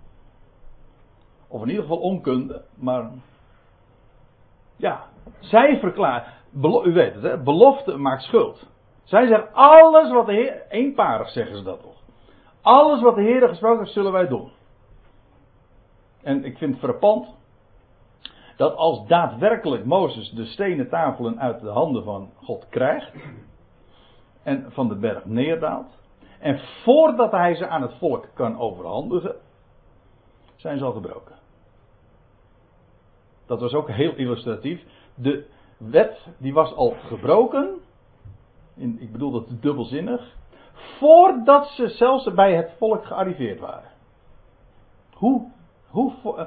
Of 1.49 1.63
in 1.63 1.69
ieder 1.69 1.83
geval 1.83 2.01
onkunde, 2.01 2.65
maar 2.75 3.11
ja, 4.77 5.05
zij 5.41 5.79
verklaart, 5.79 6.29
u 6.85 6.93
weet 6.93 7.15
het, 7.15 7.23
hè, 7.23 7.43
belofte 7.43 7.97
maakt 7.97 8.23
schuld. 8.23 8.67
Zij 9.03 9.27
zeggen 9.27 9.53
alles 9.53 10.13
wat 10.13 10.27
de 10.27 10.33
Heer, 10.33 10.67
eenparig 10.69 11.29
zeggen 11.29 11.57
ze 11.57 11.63
dat 11.63 11.83
toch. 11.83 12.03
Alles 12.65 13.03
wat 13.03 13.15
de 13.15 13.23
Heer 13.23 13.49
gesproken 13.49 13.79
heeft, 13.79 13.93
zullen 13.93 14.13
wij 14.13 14.29
doen. 14.29 14.51
En 16.23 16.45
ik 16.45 16.59
vind 16.59 16.71
het 16.71 16.81
frappant. 16.81 17.29
dat 18.57 18.77
als 18.77 19.07
daadwerkelijk 19.07 19.85
Mozes 19.85 20.31
de 20.31 20.45
stenen 20.45 20.89
tafelen 20.89 21.41
uit 21.41 21.61
de 21.61 21.69
handen 21.69 22.05
van 22.05 22.31
God 22.43 22.69
krijgt 22.69 23.13
en 24.43 24.73
van 24.73 24.89
de 24.89 24.97
berg 24.97 25.25
neerdaalt, 25.25 25.99
en 26.39 26.61
voordat 26.83 27.31
hij 27.31 27.55
ze 27.55 27.67
aan 27.69 27.83
het 27.83 27.95
volk 27.99 28.29
kan 28.35 28.59
overhandigen, 28.59 29.37
zijn 30.57 30.79
ze 30.79 30.85
al 30.85 30.93
gebroken. 30.93 31.35
Dat 33.47 33.61
was 33.61 33.73
ook 33.73 33.91
heel 33.91 34.15
illustratief. 34.15 34.85
De 35.15 35.47
wet 35.77 36.27
die 36.39 36.53
was 36.53 36.75
al 36.75 36.91
gebroken. 36.91 37.81
In, 38.77 38.97
ik 39.01 39.13
bedoel 39.13 39.31
dat 39.31 39.47
dubbelzinnig. 39.61 40.37
Voordat 40.75 41.67
ze 41.67 41.89
zelfs 41.89 42.35
bij 42.35 42.55
het 42.55 42.75
volk 42.79 43.05
gearriveerd 43.05 43.61
waren. 43.61 43.91
Hoe, 45.13 45.51
hoe 45.89 46.13
uh, 46.25 46.47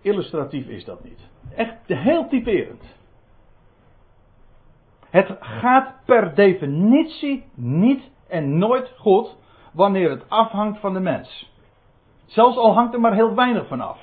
illustratief 0.00 0.66
is 0.66 0.84
dat 0.84 1.04
niet? 1.04 1.28
Echt 1.54 1.76
heel 1.86 2.28
typerend. 2.28 2.96
Het 5.10 5.36
gaat 5.40 5.94
per 6.04 6.34
definitie 6.34 7.44
niet 7.54 8.10
en 8.28 8.58
nooit 8.58 8.92
goed 8.96 9.36
wanneer 9.72 10.10
het 10.10 10.28
afhangt 10.28 10.80
van 10.80 10.92
de 10.92 11.00
mens. 11.00 11.52
Zelfs 12.26 12.56
al 12.56 12.74
hangt 12.74 12.94
er 12.94 13.00
maar 13.00 13.14
heel 13.14 13.34
weinig 13.34 13.66
van 13.66 13.80
af. 13.80 14.00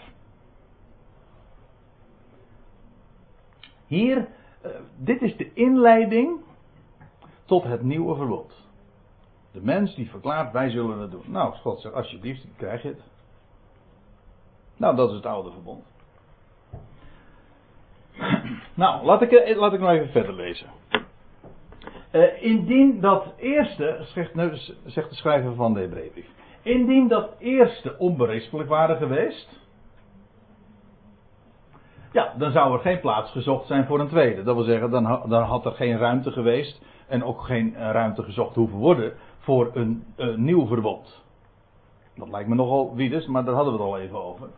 Hier, 3.87 4.17
uh, 4.17 4.71
dit 4.97 5.21
is 5.21 5.37
de 5.37 5.53
inleiding 5.53 6.39
tot 7.45 7.63
het 7.63 7.81
nieuwe 7.81 8.15
verbod. 8.15 8.64
De 9.55 9.61
mens 9.61 9.95
die 9.95 10.09
verklaart, 10.09 10.51
wij 10.51 10.69
zullen 10.69 10.99
het 10.99 11.11
doen. 11.11 11.23
Nou, 11.25 11.53
God 11.53 11.81
zegt, 11.81 11.95
alsjeblieft, 11.95 12.45
krijg 12.57 12.81
je 12.81 12.87
het. 12.87 13.01
Nou, 14.77 14.95
dat 14.95 15.09
is 15.09 15.15
het 15.15 15.25
oude 15.25 15.51
verbond. 15.51 15.83
Nou, 18.73 19.05
laat 19.05 19.21
ik, 19.21 19.31
eh, 19.31 19.57
laat 19.57 19.73
ik 19.73 19.79
nog 19.79 19.89
even 19.89 20.09
verder 20.09 20.33
lezen. 20.33 20.67
Uh, 22.11 22.43
indien 22.43 23.01
dat 23.01 23.33
eerste, 23.37 24.05
zegt, 24.13 24.31
zegt 24.85 25.09
de 25.09 25.15
schrijver 25.15 25.55
van 25.55 25.73
de 25.73 25.79
Hebreeënbrief, 25.79 26.27
indien 26.61 27.07
dat 27.07 27.29
eerste 27.39 27.97
onberispelijk 27.97 28.69
waren 28.69 28.97
geweest, 28.97 29.59
ja, 32.11 32.33
dan 32.37 32.51
zou 32.51 32.73
er 32.73 32.79
geen 32.79 32.99
plaats 32.99 33.31
gezocht 33.31 33.67
zijn 33.67 33.85
voor 33.85 33.99
een 33.99 34.07
tweede. 34.07 34.43
Dat 34.43 34.55
wil 34.55 34.63
zeggen, 34.63 34.89
dan, 34.89 35.03
dan 35.03 35.43
had 35.43 35.65
er 35.65 35.71
geen 35.71 35.97
ruimte 35.97 36.31
geweest 36.31 36.81
en 37.07 37.23
ook 37.23 37.41
geen 37.41 37.75
eh, 37.75 37.91
ruimte 37.91 38.23
gezocht 38.23 38.55
hoeven 38.55 38.77
worden 38.77 39.13
voor 39.45 39.71
een, 39.73 40.03
een 40.15 40.43
nieuw 40.43 40.67
verbond. 40.67 41.23
Dat 42.15 42.29
lijkt 42.29 42.49
me 42.49 42.55
nogal 42.55 42.95
wieders, 42.95 43.25
maar 43.25 43.45
daar 43.45 43.55
hadden 43.55 43.73
we 43.73 43.79
het 43.79 43.89
al 43.89 43.99
even 43.99 44.23
over. 44.23 44.49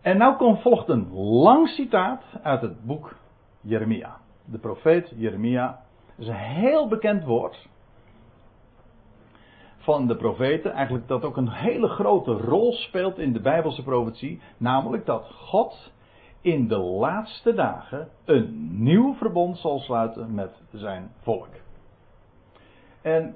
En 0.00 0.16
nou 0.16 0.36
komt 0.36 0.60
volgt 0.60 0.88
een 0.88 1.12
lang 1.14 1.68
citaat 1.68 2.22
uit 2.42 2.60
het 2.60 2.84
boek 2.84 3.16
Jeremia. 3.60 4.16
De 4.44 4.58
profeet 4.58 5.12
Jeremia. 5.16 5.82
Is 6.16 6.26
een 6.26 6.34
heel 6.34 6.88
bekend 6.88 7.24
woord. 7.24 7.68
Van 9.78 10.06
de 10.06 10.16
profeten. 10.16 10.72
Eigenlijk 10.72 11.08
dat 11.08 11.24
ook 11.24 11.36
een 11.36 11.50
hele 11.50 11.88
grote 11.88 12.32
rol 12.32 12.72
speelt 12.72 13.18
in 13.18 13.32
de 13.32 13.40
Bijbelse 13.40 13.82
profetie. 13.82 14.40
Namelijk 14.56 15.06
dat 15.06 15.30
God 15.34 15.92
in 16.40 16.68
de 16.68 16.78
laatste 16.78 17.54
dagen 17.54 18.08
een 18.24 18.68
nieuw 18.82 19.14
verbond 19.14 19.58
zal 19.58 19.78
sluiten 19.78 20.34
met 20.34 20.62
zijn 20.72 21.10
volk. 21.22 21.59
En 23.02 23.34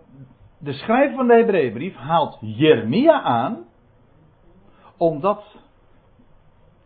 de 0.59 0.73
schrijver 0.73 1.17
van 1.17 1.27
de 1.27 1.35
Hebreeënbrief 1.35 1.97
haalt 1.97 2.39
Jeremia 2.41 3.23
aan 3.23 3.65
om 4.97 5.21
dat 5.21 5.57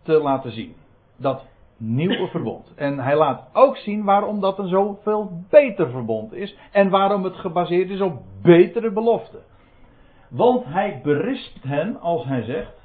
te 0.02 0.12
laten 0.12 0.52
zien. 0.52 0.74
Dat 1.16 1.44
nieuwe 1.76 2.28
verbond. 2.28 2.72
En 2.74 2.98
hij 2.98 3.16
laat 3.16 3.48
ook 3.52 3.76
zien 3.76 4.04
waarom 4.04 4.40
dat 4.40 4.58
een 4.58 4.68
zoveel 4.68 5.44
beter 5.50 5.90
verbond 5.90 6.32
is. 6.32 6.56
En 6.72 6.90
waarom 6.90 7.24
het 7.24 7.36
gebaseerd 7.36 7.90
is 7.90 8.00
op 8.00 8.22
betere 8.42 8.92
beloften. 8.92 9.40
Want 10.30 10.64
hij 10.64 11.00
berispt 11.02 11.62
hen 11.62 12.00
als 12.00 12.24
hij 12.24 12.42
zegt. 12.42 12.76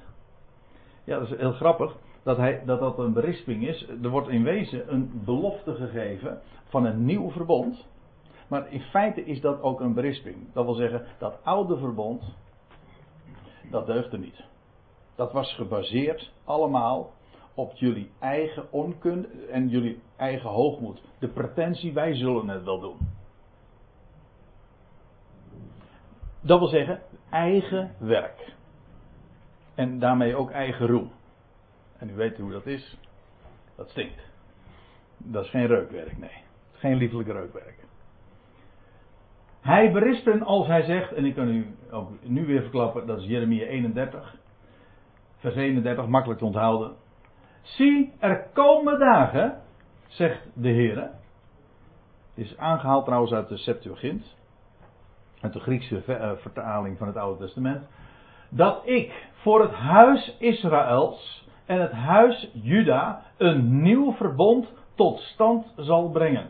Ja, 1.03 1.19
dat 1.19 1.31
is 1.31 1.37
heel 1.37 1.51
grappig 1.51 1.95
dat, 2.23 2.37
hij, 2.37 2.61
dat 2.65 2.79
dat 2.79 2.97
een 2.97 3.13
berisping 3.13 3.67
is. 3.67 3.87
Er 4.03 4.09
wordt 4.09 4.27
in 4.27 4.43
wezen 4.43 4.93
een 4.93 5.21
belofte 5.25 5.73
gegeven 5.73 6.41
van 6.63 6.85
een 6.85 7.05
nieuw 7.05 7.31
verbond. 7.31 7.87
Maar 8.53 8.71
in 8.71 8.81
feite 8.81 9.25
is 9.25 9.41
dat 9.41 9.61
ook 9.61 9.79
een 9.79 9.93
berisping. 9.93 10.53
Dat 10.53 10.65
wil 10.65 10.73
zeggen, 10.73 11.05
dat 11.17 11.43
oude 11.43 11.77
verbond, 11.77 12.23
dat 13.71 13.85
deugde 13.85 14.17
niet. 14.17 14.43
Dat 15.15 15.31
was 15.31 15.55
gebaseerd 15.55 16.31
allemaal 16.43 17.11
op 17.53 17.73
jullie 17.73 18.11
eigen 18.19 18.71
onkunde 18.71 19.27
en 19.27 19.69
jullie 19.69 20.01
eigen 20.15 20.49
hoogmoed. 20.49 21.01
De 21.19 21.27
pretentie, 21.27 21.93
wij 21.93 22.15
zullen 22.15 22.47
het 22.47 22.63
wel 22.63 22.79
doen. 22.79 22.97
Dat 26.41 26.59
wil 26.59 26.67
zeggen, 26.67 27.01
eigen 27.29 27.95
werk. 27.99 28.53
En 29.75 29.99
daarmee 29.99 30.35
ook 30.35 30.51
eigen 30.51 30.87
roem. 30.87 31.11
En 31.97 32.09
u 32.09 32.13
weet 32.13 32.37
hoe 32.37 32.51
dat 32.51 32.65
is. 32.65 32.97
Dat 33.75 33.89
stinkt. 33.89 34.21
Dat 35.17 35.43
is 35.43 35.49
geen 35.49 35.67
reukwerk, 35.67 36.17
nee. 36.17 36.43
Geen 36.71 36.97
liefelijk 36.97 37.29
reukwerk. 37.29 37.83
Hij 39.63 39.91
berispt 39.91 40.25
hen 40.25 40.43
als 40.43 40.67
hij 40.67 40.81
zegt, 40.81 41.13
en 41.13 41.25
ik 41.25 41.35
kan 41.35 41.47
u 41.47 41.75
ook 41.91 42.09
nu 42.21 42.45
weer 42.45 42.61
verklappen, 42.61 43.07
dat 43.07 43.19
is 43.19 43.25
Jeremia 43.25 43.65
31, 43.65 44.35
vers 45.37 45.55
31, 45.55 46.07
makkelijk 46.07 46.39
te 46.39 46.45
onthouden. 46.45 46.91
Zie, 47.61 48.13
er 48.19 48.47
komen 48.53 48.99
dagen, 48.99 49.61
zegt 50.07 50.49
de 50.53 50.69
Heer. 50.69 50.97
Het 50.97 52.45
is 52.45 52.57
aangehaald 52.57 53.05
trouwens 53.05 53.33
uit 53.33 53.47
de 53.47 53.57
Septuagint, 53.57 54.35
uit 55.41 55.53
de 55.53 55.59
Griekse 55.59 56.03
eh, 56.05 56.31
vertaling 56.35 56.97
van 56.97 57.07
het 57.07 57.17
Oude 57.17 57.45
Testament. 57.45 57.87
Dat 58.49 58.81
ik 58.85 59.27
voor 59.31 59.61
het 59.61 59.73
huis 59.73 60.35
Israëls 60.39 61.47
en 61.65 61.81
het 61.81 61.91
huis 61.91 62.49
Juda 62.53 63.21
een 63.37 63.81
nieuw 63.81 64.13
verbond 64.13 64.73
tot 64.95 65.19
stand 65.19 65.73
zal 65.75 66.09
brengen. 66.09 66.49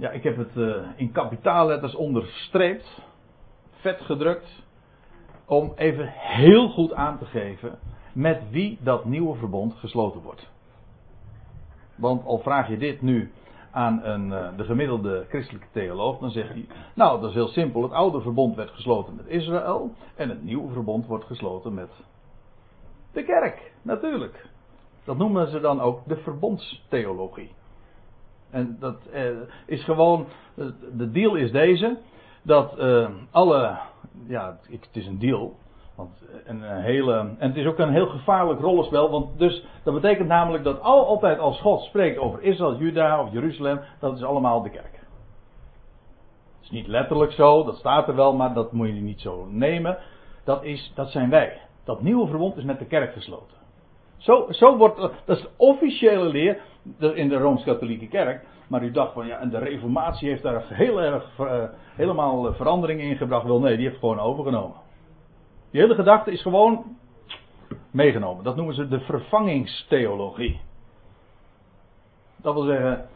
Ja, 0.00 0.10
ik 0.10 0.22
heb 0.22 0.36
het 0.36 0.56
uh, 0.56 0.76
in 0.96 1.12
kapitaalletters 1.12 1.94
onderstreept, 1.94 3.02
vet 3.70 4.00
gedrukt, 4.00 4.62
om 5.46 5.72
even 5.76 6.06
heel 6.08 6.68
goed 6.68 6.92
aan 6.92 7.18
te 7.18 7.24
geven 7.24 7.78
met 8.12 8.50
wie 8.50 8.78
dat 8.82 9.04
nieuwe 9.04 9.36
verbond 9.36 9.74
gesloten 9.74 10.20
wordt. 10.20 10.50
Want 11.96 12.24
al 12.24 12.38
vraag 12.38 12.68
je 12.68 12.76
dit 12.76 13.02
nu 13.02 13.32
aan 13.70 14.04
een, 14.04 14.26
uh, 14.26 14.56
de 14.56 14.64
gemiddelde 14.64 15.26
christelijke 15.28 15.66
theoloog, 15.72 16.18
dan 16.18 16.30
zegt 16.30 16.48
hij: 16.48 16.66
Nou, 16.94 17.20
dat 17.20 17.28
is 17.28 17.34
heel 17.34 17.48
simpel. 17.48 17.82
Het 17.82 17.92
oude 17.92 18.20
verbond 18.20 18.56
werd 18.56 18.70
gesloten 18.70 19.16
met 19.16 19.26
Israël. 19.26 19.92
En 20.14 20.28
het 20.28 20.42
nieuwe 20.42 20.72
verbond 20.72 21.06
wordt 21.06 21.24
gesloten 21.24 21.74
met 21.74 21.90
de 23.12 23.24
kerk, 23.24 23.72
natuurlijk. 23.82 24.48
Dat 25.04 25.16
noemen 25.16 25.48
ze 25.48 25.60
dan 25.60 25.80
ook 25.80 26.08
de 26.08 26.16
verbondstheologie. 26.16 27.50
En 28.50 28.76
dat 28.80 29.06
eh, 29.12 29.22
is 29.66 29.84
gewoon, 29.84 30.26
de 30.96 31.10
deal 31.10 31.34
is 31.34 31.52
deze, 31.52 31.96
dat 32.42 32.78
eh, 32.78 33.08
alle, 33.30 33.78
ja, 34.26 34.58
het 34.68 34.88
is 34.92 35.06
een 35.06 35.18
deal, 35.18 35.56
want 35.96 36.24
een 36.44 36.62
hele, 36.62 37.14
en 37.38 37.48
het 37.48 37.56
is 37.56 37.66
ook 37.66 37.78
een 37.78 37.92
heel 37.92 38.06
gevaarlijk 38.06 38.60
rollenspel, 38.60 39.10
want 39.10 39.38
dus, 39.38 39.64
dat 39.82 39.94
betekent 39.94 40.28
namelijk 40.28 40.64
dat 40.64 40.80
al, 40.80 41.06
altijd 41.06 41.38
als 41.38 41.60
God 41.60 41.80
spreekt 41.80 42.18
over 42.18 42.42
Israël, 42.42 42.76
Juda 42.76 43.22
of 43.22 43.32
Jeruzalem, 43.32 43.80
dat 43.98 44.16
is 44.16 44.22
allemaal 44.22 44.62
de 44.62 44.70
kerk. 44.70 44.98
Het 46.56 46.62
is 46.62 46.70
niet 46.70 46.86
letterlijk 46.86 47.32
zo, 47.32 47.64
dat 47.64 47.76
staat 47.76 48.08
er 48.08 48.14
wel, 48.14 48.34
maar 48.34 48.54
dat 48.54 48.72
moet 48.72 48.86
je 48.86 48.92
niet 48.92 49.20
zo 49.20 49.46
nemen. 49.50 49.98
Dat, 50.44 50.64
is, 50.64 50.92
dat 50.94 51.10
zijn 51.10 51.30
wij. 51.30 51.60
Dat 51.84 52.02
nieuwe 52.02 52.26
verbond 52.26 52.56
is 52.56 52.64
met 52.64 52.78
de 52.78 52.84
kerk 52.86 53.12
gesloten. 53.12 53.56
Zo, 54.20 54.46
zo 54.50 54.76
wordt, 54.76 54.96
dat 54.96 55.36
is 55.36 55.42
de 55.42 55.50
officiële 55.56 56.24
leer 56.24 56.58
in 57.14 57.28
de 57.28 57.36
Rooms-Katholieke 57.36 58.08
Kerk. 58.08 58.44
Maar 58.68 58.82
u 58.82 58.90
dacht 58.90 59.12
van 59.12 59.26
ja, 59.26 59.38
en 59.38 59.50
de 59.50 59.58
Reformatie 59.58 60.28
heeft 60.28 60.42
daar 60.42 60.64
heel 60.68 61.00
erg, 61.00 61.38
uh, 61.40 61.62
helemaal 61.94 62.54
verandering 62.54 63.00
in 63.00 63.16
gebracht. 63.16 63.46
Wel 63.46 63.60
nee, 63.60 63.76
die 63.76 63.86
heeft 63.86 63.98
gewoon 63.98 64.18
overgenomen. 64.18 64.76
Die 65.70 65.80
hele 65.80 65.94
gedachte 65.94 66.30
is 66.30 66.42
gewoon 66.42 66.96
meegenomen. 67.90 68.44
Dat 68.44 68.56
noemen 68.56 68.74
ze 68.74 68.88
de 68.88 69.00
vervangingstheologie. 69.00 70.60
Dat 72.36 72.54
wil 72.54 72.62
zeggen, 72.62 73.08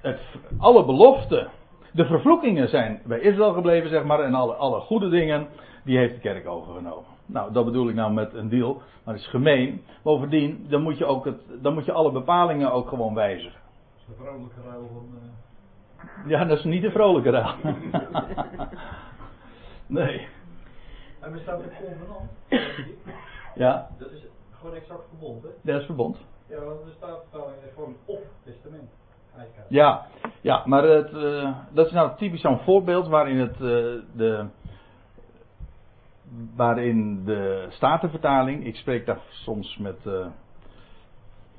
het, 0.00 0.20
alle 0.58 0.84
beloften, 0.84 1.48
de 1.92 2.04
vervloekingen 2.04 2.68
zijn 2.68 3.00
bij 3.04 3.20
Israël 3.20 3.52
gebleven, 3.52 3.90
zeg 3.90 4.04
maar, 4.04 4.20
en 4.20 4.34
alle, 4.34 4.54
alle 4.54 4.80
goede 4.80 5.08
dingen, 5.08 5.48
die 5.84 5.98
heeft 5.98 6.14
de 6.14 6.20
kerk 6.20 6.48
overgenomen. 6.48 7.15
Nou, 7.26 7.52
dat 7.52 7.64
bedoel 7.64 7.88
ik 7.88 7.94
nou 7.94 8.12
met 8.12 8.34
een 8.34 8.48
deal, 8.48 8.82
maar 9.04 9.14
het 9.14 9.22
is 9.22 9.30
gemeen. 9.30 9.82
Bovendien, 10.02 10.66
dan 10.68 10.82
moet 10.82 10.98
je, 10.98 11.04
ook 11.04 11.24
het, 11.24 11.40
dan 11.62 11.74
moet 11.74 11.84
je 11.84 11.92
alle 11.92 12.12
bepalingen 12.12 12.72
ook 12.72 12.88
gewoon 12.88 13.14
wijzigen. 13.14 13.60
Dat 13.60 14.00
is 14.00 14.06
een 14.08 14.24
vrolijke 14.24 14.60
ruil 14.64 14.90
van. 14.92 15.08
Uh... 15.14 16.30
Ja, 16.30 16.44
dat 16.44 16.58
is 16.58 16.64
niet 16.64 16.84
een 16.84 16.90
vrolijke 16.90 17.30
ruil. 17.30 17.54
nee. 19.86 20.28
En 21.20 21.32
er 21.32 21.40
staat 21.40 21.60
een 21.60 21.70
convenant. 21.80 22.30
Ja, 23.54 23.88
Dat 23.98 24.10
is 24.10 24.26
gewoon 24.58 24.74
exact 24.74 25.08
verbond, 25.08 25.42
hè? 25.42 25.48
dat 25.62 25.80
is 25.80 25.86
verbond. 25.86 26.18
Ja, 26.48 26.64
want 26.64 26.80
er 26.80 26.92
staat 26.96 27.18
vertaling 27.30 27.56
is 27.66 27.72
gewoon 27.74 27.96
of 28.04 28.20
testament. 28.44 28.90
Ja, 29.68 30.06
ja 30.40 30.62
maar 30.66 30.82
het, 30.82 31.12
eh, 31.12 31.56
dat 31.70 31.86
is 31.86 31.92
nou 31.92 32.16
typisch 32.16 32.40
zo'n 32.40 32.58
voorbeeld 32.58 33.08
waarin 33.08 33.38
het, 33.38 33.54
eh, 33.54 33.58
de, 34.16 34.46
waarin 36.56 37.24
de 37.24 37.66
Statenvertaling, 37.68 38.66
ik 38.66 38.76
spreek 38.76 39.06
daar 39.06 39.20
soms 39.30 39.76
met 39.76 40.06
eh, 40.06 40.26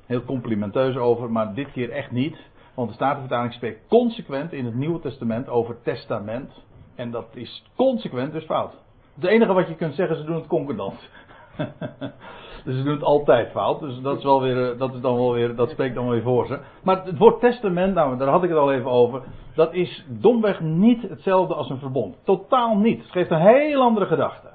heel 0.06 0.24
complimenteus 0.24 0.96
over, 0.96 1.30
maar 1.30 1.54
dit 1.54 1.72
keer 1.72 1.90
echt 1.90 2.10
niet. 2.10 2.36
Want 2.74 2.88
de 2.88 2.94
Statenvertaling 2.94 3.52
spreekt 3.52 3.88
consequent 3.88 4.52
in 4.52 4.64
het 4.64 4.74
Nieuwe 4.74 5.00
Testament 5.00 5.48
over 5.48 5.76
testament. 5.82 6.64
En 6.94 7.10
dat 7.10 7.26
is 7.34 7.64
consequent 7.76 8.32
dus 8.32 8.44
fout. 8.44 8.72
Het 9.14 9.24
enige 9.24 9.52
wat 9.52 9.68
je 9.68 9.74
kunt 9.74 9.94
zeggen, 9.94 10.16
ze 10.16 10.24
doen 10.24 10.36
het 10.36 10.46
concordant. 10.46 11.10
dus 12.64 12.76
ze 12.76 12.82
doen 12.82 12.92
het 12.92 13.02
altijd 13.02 13.50
fout. 13.50 13.80
Dus 13.80 14.00
dat 14.00 14.18
is, 14.18 14.24
wel 14.24 14.40
weer, 14.40 14.70
eh, 14.70 14.78
dat 14.78 14.94
is 14.94 15.00
dan 15.00 15.14
wel 15.14 15.32
weer, 15.32 15.56
dat 15.56 15.70
spreekt 15.70 15.94
dan 15.94 16.04
wel 16.04 16.12
weer 16.12 16.22
voor 16.22 16.46
ze. 16.46 16.58
Maar 16.82 17.04
het 17.04 17.18
woord 17.18 17.40
testament, 17.40 17.94
nou 17.94 18.18
daar 18.18 18.28
had 18.28 18.42
ik 18.42 18.48
het 18.48 18.58
al 18.58 18.72
even 18.72 18.90
over. 18.90 19.22
Dat 19.54 19.74
is 19.74 20.04
domweg 20.08 20.60
niet 20.60 21.02
hetzelfde 21.02 21.54
als 21.54 21.70
een 21.70 21.78
verbond. 21.78 22.16
Totaal 22.24 22.76
niet. 22.76 23.02
Het 23.02 23.10
geeft 23.10 23.30
een 23.30 23.46
heel 23.46 23.82
andere 23.82 24.06
gedachte. 24.06 24.47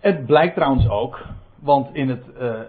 Het 0.00 0.26
blijkt 0.26 0.54
trouwens 0.54 0.88
ook, 0.88 1.26
want 1.58 1.94
in 1.94 2.08
het 2.08 2.32
eh, 2.34 2.60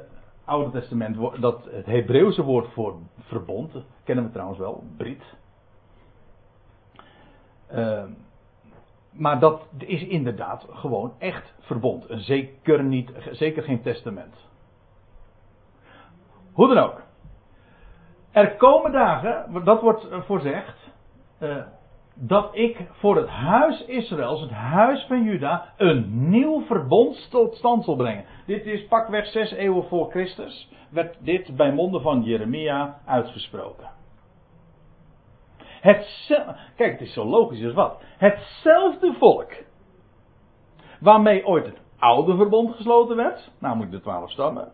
Oude 0.46 0.80
Testament, 0.80 1.42
dat 1.42 1.66
het 1.72 1.86
Hebreeuwse 1.86 2.44
woord 2.44 2.74
voor 2.74 2.96
verbond, 3.20 3.74
kennen 4.04 4.26
we 4.26 4.32
trouwens 4.32 4.60
wel, 4.60 4.84
Brit. 4.98 5.24
Eh, 7.68 8.04
maar 9.12 9.40
dat 9.40 9.68
is 9.78 10.04
inderdaad 10.04 10.66
gewoon 10.70 11.14
echt 11.18 11.54
verbond. 11.60 12.06
Zeker, 12.10 12.84
niet, 12.84 13.12
zeker 13.32 13.64
geen 13.64 13.82
testament. 13.82 14.50
Hoe 16.52 16.68
dan 16.74 16.84
ook. 16.84 17.02
Er 18.32 18.56
komen 18.56 18.92
dagen, 18.92 19.64
dat 19.64 19.82
wordt 19.82 20.10
eh, 20.10 20.22
voorzegd, 20.22 20.78
eh, 21.38 21.64
dat 22.16 22.56
ik 22.56 22.88
voor 22.92 23.16
het 23.16 23.28
huis 23.28 23.86
Israëls, 23.86 24.42
het 24.42 24.52
huis 24.52 25.06
van 25.08 25.24
Juda, 25.24 25.74
een 25.78 26.30
nieuw 26.30 26.66
verbond 26.66 27.28
tot 27.30 27.56
stand 27.56 27.84
zal 27.84 27.96
brengen. 27.96 28.26
Dit 28.46 28.66
is 28.66 28.88
pakweg 28.88 29.26
zes 29.26 29.52
eeuwen 29.52 29.84
voor 29.84 30.10
Christus, 30.10 30.70
werd 30.90 31.18
dit 31.20 31.56
bij 31.56 31.72
monden 31.74 32.02
van 32.02 32.24
Jeremia 32.24 33.00
uitgesproken. 33.06 33.90
Hetzelfde, 35.82 36.56
kijk, 36.76 36.92
het 36.92 37.02
is 37.02 37.14
zo 37.14 37.26
logisch 37.26 37.64
als 37.64 37.74
wat. 37.74 38.02
Hetzelfde 38.18 39.14
volk 39.14 39.52
waarmee 41.00 41.46
ooit 41.46 41.66
het 41.66 41.82
oude 42.00 42.36
verbond 42.36 42.76
gesloten 42.76 43.16
werd, 43.16 43.52
namelijk 43.60 43.92
de 43.92 44.02
twaalf 44.02 44.32
stammen. 44.32 44.72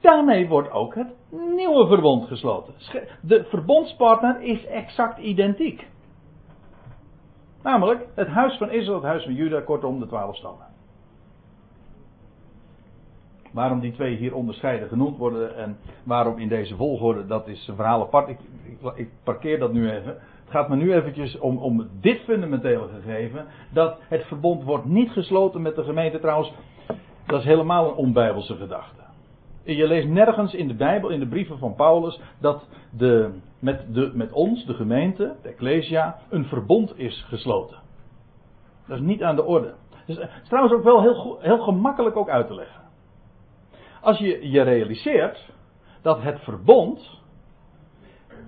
Daarmee 0.00 0.48
wordt 0.48 0.70
ook 0.70 0.94
het 0.94 1.14
nieuwe 1.30 1.86
verbond 1.86 2.26
gesloten. 2.26 2.74
De 3.22 3.44
verbondspartner 3.44 4.40
is 4.40 4.66
exact 4.66 5.18
identiek. 5.18 5.86
Namelijk 7.66 8.06
het 8.14 8.28
huis 8.28 8.56
van 8.56 8.70
Israël, 8.70 8.94
het 8.94 9.04
huis 9.04 9.24
van 9.24 9.34
Juda, 9.34 9.60
kortom 9.60 10.00
de 10.00 10.06
twaalf 10.06 10.36
stammen. 10.36 10.66
Waarom 13.52 13.80
die 13.80 13.92
twee 13.92 14.16
hier 14.16 14.34
onderscheiden 14.34 14.88
genoemd 14.88 15.16
worden 15.16 15.56
en 15.56 15.78
waarom 16.04 16.38
in 16.38 16.48
deze 16.48 16.76
volgorde, 16.76 17.26
dat 17.26 17.48
is 17.48 17.68
een 17.68 17.74
verhaal 17.74 18.00
apart. 18.00 18.28
Ik, 18.28 18.38
ik, 18.64 18.92
ik 18.94 19.08
parkeer 19.22 19.58
dat 19.58 19.72
nu 19.72 19.90
even. 19.90 20.10
Het 20.12 20.50
gaat 20.50 20.68
me 20.68 20.76
nu 20.76 20.94
eventjes 20.94 21.38
om, 21.38 21.56
om 21.56 21.88
dit 22.00 22.20
fundamentele 22.20 22.88
gegeven. 22.88 23.46
Dat 23.72 23.98
het 24.08 24.24
verbond 24.24 24.62
wordt 24.62 24.84
niet 24.84 25.10
gesloten 25.10 25.62
met 25.62 25.74
de 25.76 25.84
gemeente 25.84 26.18
trouwens. 26.18 26.52
Dat 27.26 27.40
is 27.40 27.46
helemaal 27.46 27.88
een 27.88 27.94
onbijbelse 27.94 28.56
gedachte. 28.56 29.05
Je 29.66 29.86
leest 29.86 30.08
nergens 30.08 30.54
in 30.54 30.68
de 30.68 30.74
Bijbel, 30.74 31.08
in 31.08 31.20
de 31.20 31.28
brieven 31.28 31.58
van 31.58 31.74
Paulus, 31.74 32.20
dat 32.40 32.68
de, 32.90 33.30
met, 33.58 33.94
de, 33.94 34.10
met 34.14 34.32
ons, 34.32 34.64
de 34.64 34.74
gemeente, 34.74 35.36
de 35.42 35.48
Ecclesia, 35.48 36.18
een 36.28 36.44
verbond 36.44 36.98
is 36.98 37.24
gesloten. 37.28 37.78
Dat 38.86 38.98
is 38.98 39.04
niet 39.04 39.22
aan 39.22 39.36
de 39.36 39.44
orde. 39.44 39.74
Dus, 40.06 40.16
het 40.16 40.30
is 40.42 40.48
trouwens 40.48 40.74
ook 40.74 40.84
wel 40.84 41.02
heel, 41.02 41.38
heel 41.40 41.58
gemakkelijk 41.58 42.16
ook 42.16 42.28
uit 42.28 42.46
te 42.46 42.54
leggen. 42.54 42.80
Als 44.00 44.18
je 44.18 44.50
je 44.50 44.62
realiseert 44.62 45.52
dat 46.02 46.22
het 46.22 46.40
verbond 46.40 47.20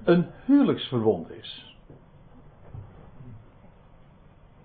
een 0.05 0.27
huwelijksverbond 0.45 1.31
is. 1.31 1.77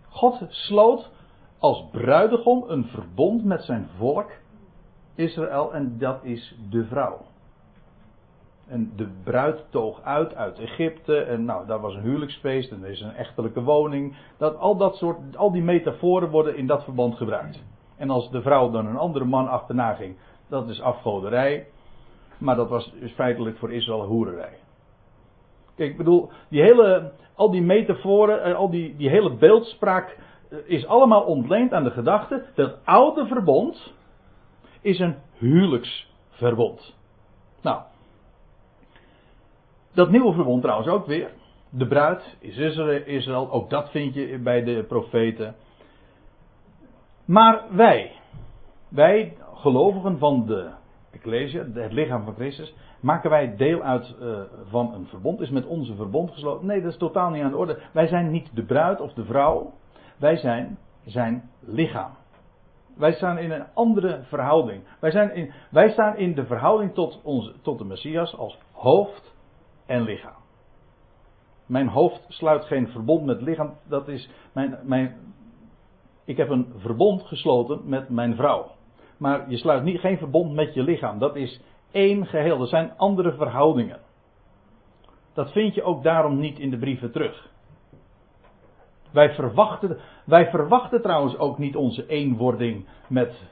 God 0.10 0.46
sloot 0.50 1.12
als 1.60 1.86
bruidegom 1.92 2.64
een 2.68 2.86
verbond 2.86 3.44
met 3.44 3.64
zijn 3.64 3.90
volk 3.98 4.32
Israël 5.16 5.74
en 5.74 5.98
dat 5.98 6.24
is 6.24 6.56
de 6.70 6.86
vrouw. 6.86 7.20
En 8.68 8.92
de 8.96 9.08
bruid 9.24 9.66
toog 9.70 10.02
uit 10.02 10.36
uit 10.36 10.60
Egypte 10.60 11.18
en 11.18 11.46
nou, 11.46 11.68
daar 11.68 11.80
was 11.80 11.96
een 11.96 12.02
huwelijksfeest 12.02 12.72
en 12.72 12.84
er 12.84 12.90
is 12.90 13.02
een 13.02 13.16
echtelijke 13.16 13.62
woning. 13.62 14.16
Dat, 14.38 14.58
al 14.58 14.78
dat 14.78 14.96
soort, 14.96 15.38
al 15.38 15.52
die 15.52 15.62
metaforen 15.62 16.30
worden 16.30 16.56
in 16.56 16.68
dat 16.68 16.84
verband 16.84 17.16
gebruikt. 17.16 17.64
En 17.98 18.10
als 18.10 18.32
de 18.32 18.42
vrouw 18.42 18.72
dan 18.72 18.86
een 18.86 18.98
andere 18.98 19.26
man 19.26 19.48
achterna 19.48 19.94
ging, 19.94 20.16
dat 20.50 20.70
is 20.70 20.82
afgoderij. 20.82 21.68
Maar 22.38 22.56
dat 22.56 22.70
was 22.70 22.94
dus 23.00 23.12
feitelijk 23.12 23.58
voor 23.58 23.72
Israël 23.72 24.06
hoererij. 24.06 24.58
Kijk, 25.76 25.92
ik 25.92 25.98
bedoel, 25.98 26.30
die 26.50 26.62
hele, 26.62 27.12
al 27.36 27.52
die 27.52 27.62
metaforen, 27.62 28.44
eh, 28.44 28.56
al 28.56 28.70
die, 28.70 28.96
die 28.96 29.10
hele 29.10 29.34
beeldspraak 29.34 30.18
eh, 30.50 30.58
is 30.66 30.86
allemaal 30.86 31.22
ontleend 31.22 31.74
aan 31.74 31.84
de 31.84 31.92
gedachte 31.92 32.46
dat 32.56 32.78
oude 32.84 33.26
verbond 33.26 33.94
is 34.84 35.00
een 35.00 35.16
huwelijksverbond. 35.38 36.96
Nou, 37.62 37.82
dat 39.94 40.10
nieuwe 40.10 40.34
verbond 40.34 40.62
trouwens 40.62 40.90
ook 40.90 41.06
weer. 41.06 41.32
De 41.70 41.88
bruid 41.88 42.38
is 42.40 42.58
Israël, 43.06 43.52
ook 43.52 43.70
dat 43.70 43.92
vind 43.92 44.14
je 44.14 44.40
bij 44.40 44.64
de 44.64 44.84
profeten. 44.88 45.56
Maar 47.26 47.64
wij, 47.72 48.12
wij 48.88 49.38
gelovigen 49.54 50.18
van 50.18 50.46
de 50.46 50.70
Ecclesia, 51.12 51.66
het 51.74 51.94
lichaam 51.94 52.24
van 52.24 52.34
Christus, 52.34 52.74
maken 53.00 53.30
wij 53.30 53.56
deel 53.56 53.82
uit 53.82 54.16
eh, 54.22 54.40
van 54.70 54.94
een 54.94 55.08
verbond? 55.08 55.42
Is 55.42 55.50
met 55.50 55.66
onze 55.66 55.96
verbond 55.96 56.32
gesloten? 56.32 56.68
Nee, 56.68 56.82
dat 56.82 56.92
is 56.92 56.98
totaal 56.98 57.30
niet 57.30 57.44
aan 57.44 57.52
de 57.52 57.58
orde. 57.58 57.80
Wij 57.92 58.08
zijn 58.08 58.32
niet 58.32 58.56
de 58.56 58.64
bruid 58.64 59.02
of 59.02 59.14
de 59.14 59.26
vrouw, 59.26 59.74
wij 60.18 60.38
zijn 60.38 60.78
zijn 61.06 61.50
lichaam. 61.60 62.12
Wij 62.96 63.14
staan 63.14 63.38
in 63.38 63.52
een 63.52 63.66
andere 63.74 64.24
verhouding. 64.24 64.84
Wij, 65.00 65.12
zijn 65.12 65.36
in, 65.36 65.54
wij 65.72 65.90
staan 65.90 66.18
in 66.18 66.34
de 66.36 66.46
verhouding 66.46 66.94
tot, 66.94 67.22
onze, 67.24 67.54
tot 67.62 67.78
de 67.78 67.86
Messias 67.86 68.36
als 68.36 68.58
hoofd 68.72 69.36
en 69.86 70.02
lichaam. 70.02 70.42
Mijn 71.66 71.88
hoofd 71.88 72.26
sluit 72.28 72.66
geen 72.66 72.88
verbond 72.88 73.26
met 73.26 73.42
lichaam. 73.42 73.74
Dat 73.88 74.08
is 74.08 74.30
mijn, 74.54 74.80
mijn, 74.84 75.16
ik 76.26 76.38
heb 76.38 76.50
een 76.50 76.74
verbond 76.78 77.22
gesloten 77.22 77.82
met 77.86 78.10
mijn 78.10 78.36
vrouw. 78.36 78.72
Maar 79.18 79.50
je 79.50 79.58
sluit 79.58 79.84
niet, 79.84 80.00
geen 80.00 80.18
verbond 80.18 80.54
met 80.54 80.74
je 80.74 80.84
lichaam. 80.84 81.20
Dat 81.20 81.36
is 81.36 81.62
één 81.92 82.26
geheel. 82.26 82.62
Er 82.62 82.68
zijn 82.68 82.98
andere 82.98 83.34
verhoudingen. 83.34 84.00
Dat 85.34 85.52
vind 85.52 85.76
je 85.76 85.84
ook 85.84 86.04
daarom 86.04 86.40
niet 86.40 86.60
in 86.60 86.70
de 86.70 86.78
brieven 86.78 87.12
terug. 87.12 87.52
Wij 89.14 89.34
verwachten, 89.34 89.98
wij 90.26 90.50
verwachten 90.50 91.02
trouwens 91.02 91.38
ook 91.38 91.58
niet 91.58 91.76
onze 91.76 92.08
eenwording 92.08 92.88
met, 93.08 93.52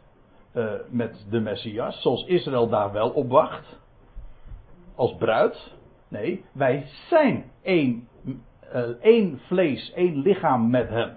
uh, 0.53 0.71
met 0.89 1.25
de 1.29 1.39
Messias, 1.39 2.01
zoals 2.01 2.25
Israël 2.25 2.69
daar 2.69 2.91
wel 2.91 3.09
op 3.09 3.29
wacht. 3.29 3.79
Als 4.95 5.15
bruid. 5.15 5.73
Nee, 6.07 6.45
wij 6.53 6.85
zijn 7.09 7.51
één, 7.63 8.07
uh, 8.25 8.81
één 9.01 9.39
vlees, 9.39 9.91
één 9.93 10.21
lichaam 10.21 10.69
met 10.69 10.89
hem. 10.89 11.15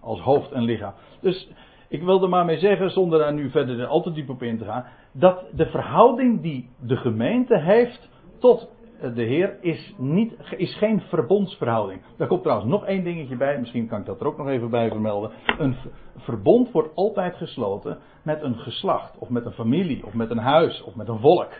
Als 0.00 0.20
hoofd 0.20 0.52
en 0.52 0.62
lichaam. 0.62 0.94
Dus 1.20 1.48
ik 1.88 2.02
wil 2.02 2.22
er 2.22 2.28
maar 2.28 2.44
mee 2.44 2.58
zeggen, 2.58 2.90
zonder 2.90 3.18
daar 3.18 3.32
nu 3.32 3.50
verder 3.50 3.86
al 3.86 4.02
te 4.02 4.12
diep 4.12 4.28
op 4.28 4.42
in 4.42 4.58
te 4.58 4.64
gaan, 4.64 4.84
dat 5.12 5.44
de 5.52 5.66
verhouding 5.66 6.42
die 6.42 6.70
de 6.80 6.96
gemeente 6.96 7.58
heeft 7.58 8.08
tot 8.38 8.68
de 9.12 9.22
Heer 9.22 9.56
is, 9.60 9.94
niet, 9.98 10.34
is 10.56 10.76
geen 10.76 11.00
verbondsverhouding. 11.00 12.00
Daar 12.16 12.28
komt 12.28 12.42
trouwens 12.42 12.70
nog 12.70 12.84
één 12.84 13.04
dingetje 13.04 13.36
bij, 13.36 13.58
misschien 13.58 13.88
kan 13.88 14.00
ik 14.00 14.06
dat 14.06 14.20
er 14.20 14.26
ook 14.26 14.36
nog 14.36 14.48
even 14.48 14.70
bij 14.70 14.88
vermelden. 14.88 15.30
Een 15.58 15.76
verbond 16.16 16.70
wordt 16.70 16.94
altijd 16.94 17.36
gesloten 17.36 17.98
met 18.22 18.42
een 18.42 18.58
geslacht, 18.58 19.18
of 19.18 19.28
met 19.28 19.44
een 19.46 19.52
familie, 19.52 20.06
of 20.06 20.14
met 20.14 20.30
een 20.30 20.38
huis, 20.38 20.82
of 20.82 20.94
met 20.94 21.08
een 21.08 21.18
volk. 21.18 21.52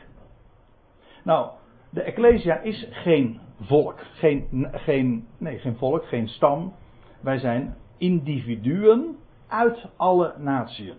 Nou, 1.24 1.50
de 1.90 2.02
Ecclesia 2.02 2.58
is 2.58 2.88
geen 2.90 3.40
volk, 3.60 4.00
geen, 4.12 4.68
geen, 4.72 5.26
nee, 5.38 5.58
geen 5.58 5.76
volk, 5.76 6.06
geen 6.06 6.28
stam. 6.28 6.74
Wij 7.20 7.38
zijn 7.38 7.76
individuen 7.96 9.16
uit 9.48 9.86
alle 9.96 10.34
naties. 10.38 10.92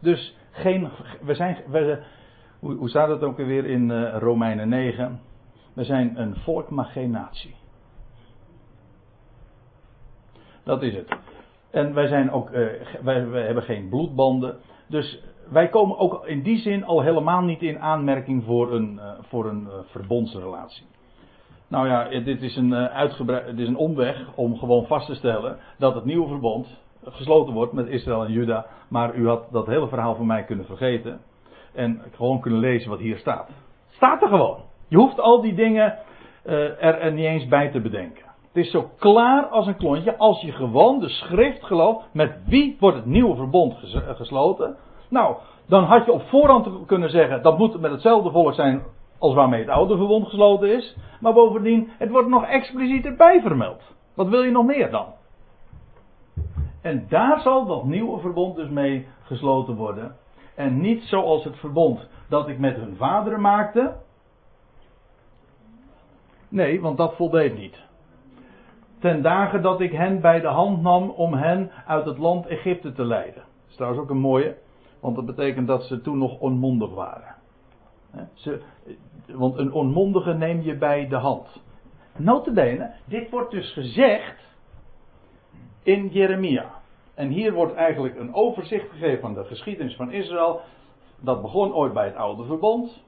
Dus 0.00 0.36
geen, 0.50 0.90
we 1.22 1.34
zijn, 1.34 1.56
we, 1.68 2.02
hoe, 2.60 2.88
staat 2.88 3.08
het 3.08 3.22
ook 3.22 3.36
weer 3.36 3.64
in 3.64 3.90
uh, 3.90 4.16
Romeinen 4.18 4.68
9? 4.68 5.20
We 5.72 5.84
zijn 5.84 6.20
een 6.20 6.36
volk, 6.36 6.70
maar 6.70 6.84
geen 6.84 7.10
natie. 7.10 7.54
Dat 10.62 10.82
is 10.82 10.94
het. 10.94 11.16
En 11.70 11.94
wij 11.94 12.06
zijn 12.06 12.30
ook, 12.30 12.50
uh, 12.50 12.68
wij, 13.02 13.20
hebben 13.20 13.62
geen 13.62 13.88
bloedbanden. 13.88 14.56
Dus 14.86 15.22
wij 15.50 15.68
komen 15.68 15.98
ook 15.98 16.26
in 16.26 16.42
die 16.42 16.58
zin 16.58 16.84
al 16.84 17.00
helemaal 17.00 17.42
niet 17.42 17.62
in 17.62 17.78
aanmerking 17.78 18.44
voor 18.44 18.72
een, 18.72 18.92
uh, 18.94 19.10
voor 19.20 19.46
een 19.46 19.68
verbondsrelatie. 19.86 20.86
Nou 21.68 21.88
ja, 21.88 22.20
dit 22.20 22.42
is, 22.42 22.56
een, 22.56 22.74
uitgebreid, 22.74 23.46
dit 23.46 23.58
is 23.58 23.68
een 23.68 23.76
omweg 23.76 24.34
om 24.34 24.58
gewoon 24.58 24.86
vast 24.86 25.06
te 25.06 25.14
stellen 25.14 25.58
dat 25.78 25.94
het 25.94 26.04
nieuwe 26.04 26.28
verbond 26.28 26.80
gesloten 27.04 27.54
wordt 27.54 27.72
met 27.72 27.86
Israël 27.86 28.24
en 28.24 28.32
Juda. 28.32 28.66
Maar 28.88 29.14
u 29.14 29.26
had 29.28 29.48
dat 29.50 29.66
hele 29.66 29.88
verhaal 29.88 30.14
van 30.14 30.26
mij 30.26 30.44
kunnen 30.44 30.66
vergeten. 30.66 31.20
En 31.76 32.02
gewoon 32.14 32.40
kunnen 32.40 32.60
lezen 32.60 32.90
wat 32.90 32.98
hier 32.98 33.18
staat. 33.18 33.48
Staat 33.88 34.22
er 34.22 34.28
gewoon. 34.28 34.58
Je 34.88 34.96
hoeft 34.96 35.20
al 35.20 35.40
die 35.40 35.54
dingen 35.54 35.98
uh, 36.46 36.84
er, 36.84 37.12
niet 37.12 37.24
eens 37.24 37.48
bij 37.48 37.70
te 37.70 37.80
bedenken. 37.80 38.24
Het 38.52 38.64
is 38.64 38.70
zo 38.70 38.90
klaar 38.98 39.46
als 39.46 39.66
een 39.66 39.76
klontje 39.76 40.16
als 40.16 40.40
je 40.40 40.52
gewoon 40.52 40.98
de 40.98 41.08
schrift 41.08 41.64
gelooft. 41.64 42.04
Met 42.12 42.32
wie 42.46 42.76
wordt 42.80 42.96
het 42.96 43.06
nieuwe 43.06 43.36
verbond 43.36 43.74
gesloten? 44.16 44.76
Nou, 45.08 45.36
dan 45.66 45.84
had 45.84 46.04
je 46.04 46.12
op 46.12 46.22
voorhand 46.22 46.86
kunnen 46.86 47.10
zeggen 47.10 47.42
dat 47.42 47.58
moet 47.58 47.80
met 47.80 47.90
hetzelfde 47.90 48.30
volk 48.30 48.54
zijn 48.54 48.82
als 49.18 49.34
waarmee 49.34 49.60
het 49.60 49.68
oude 49.68 49.96
verbond 49.96 50.24
gesloten 50.24 50.76
is. 50.76 50.96
Maar 51.20 51.32
bovendien, 51.32 51.90
het 51.98 52.10
wordt 52.10 52.28
nog 52.28 52.44
expliciet 52.44 53.04
erbij 53.04 53.40
vermeld. 53.40 53.82
Wat 54.14 54.28
wil 54.28 54.42
je 54.42 54.50
nog 54.50 54.66
meer 54.66 54.90
dan? 54.90 55.06
En 56.82 57.06
daar 57.08 57.40
zal 57.40 57.66
dat 57.66 57.84
nieuwe 57.84 58.20
verbond 58.20 58.56
dus 58.56 58.68
mee 58.68 59.06
gesloten 59.22 59.74
worden. 59.74 60.16
En 60.56 60.80
niet 60.80 61.02
zoals 61.02 61.44
het 61.44 61.56
verbond 61.56 62.08
dat 62.28 62.48
ik 62.48 62.58
met 62.58 62.76
hun 62.76 62.96
vaderen 62.96 63.40
maakte. 63.40 63.96
Nee, 66.48 66.80
want 66.80 66.96
dat 66.96 67.16
voldeed 67.16 67.58
niet. 67.58 67.84
Ten 68.98 69.22
dagen 69.22 69.62
dat 69.62 69.80
ik 69.80 69.92
hen 69.92 70.20
bij 70.20 70.40
de 70.40 70.46
hand 70.46 70.82
nam 70.82 71.10
om 71.10 71.34
hen 71.34 71.70
uit 71.86 72.04
het 72.04 72.18
land 72.18 72.46
Egypte 72.46 72.92
te 72.92 73.04
leiden. 73.04 73.42
Dat 73.42 73.68
is 73.68 73.74
trouwens 73.74 74.02
ook 74.02 74.10
een 74.10 74.18
mooie, 74.18 74.56
want 75.00 75.16
dat 75.16 75.26
betekent 75.26 75.66
dat 75.66 75.84
ze 75.84 76.00
toen 76.00 76.18
nog 76.18 76.38
onmondig 76.38 76.94
waren. 76.94 77.34
Ze, 78.34 78.62
want 79.26 79.58
een 79.58 79.72
onmondige 79.72 80.34
neem 80.34 80.60
je 80.60 80.76
bij 80.76 81.08
de 81.08 81.16
hand. 81.16 81.62
Notabene, 82.16 82.90
dit 83.04 83.30
wordt 83.30 83.50
dus 83.50 83.72
gezegd 83.72 84.40
in 85.82 86.08
Jeremia. 86.08 86.75
En 87.16 87.28
hier 87.28 87.52
wordt 87.52 87.74
eigenlijk 87.74 88.18
een 88.18 88.34
overzicht 88.34 88.90
gegeven 88.90 89.20
van 89.20 89.34
de 89.34 89.44
geschiedenis 89.44 89.96
van 89.96 90.12
Israël. 90.12 90.60
Dat 91.20 91.42
begon 91.42 91.74
ooit 91.74 91.92
bij 91.92 92.04
het 92.04 92.16
oude 92.16 92.44
verbond. 92.44 93.04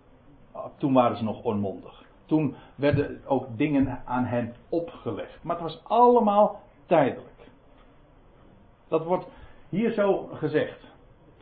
Toen 0.76 0.92
waren 0.92 1.16
ze 1.16 1.24
nog 1.24 1.42
onmondig. 1.42 2.04
Toen 2.26 2.54
werden 2.74 3.20
ook 3.26 3.46
dingen 3.56 4.02
aan 4.04 4.24
hen 4.24 4.54
opgelegd. 4.68 5.42
Maar 5.42 5.54
het 5.54 5.64
was 5.64 5.80
allemaal 5.84 6.60
tijdelijk. 6.86 7.50
Dat 8.88 9.04
wordt 9.04 9.26
hier 9.68 9.92
zo 9.92 10.28
gezegd. 10.32 10.86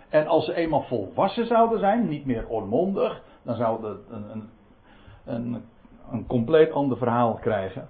En 0.09 0.27
als 0.27 0.45
ze 0.45 0.55
eenmaal 0.55 0.83
volwassen 0.83 1.47
zouden 1.47 1.79
zijn, 1.79 2.09
niet 2.09 2.27
meer 2.27 2.49
onmondig, 2.49 3.23
dan 3.43 3.57
zou 3.57 3.87
het 3.87 3.99
een, 4.09 4.31
een, 4.31 4.51
een, 5.25 5.65
een 6.11 6.27
compleet 6.27 6.73
ander 6.73 6.97
verhaal 6.97 7.35
krijgen. 7.35 7.89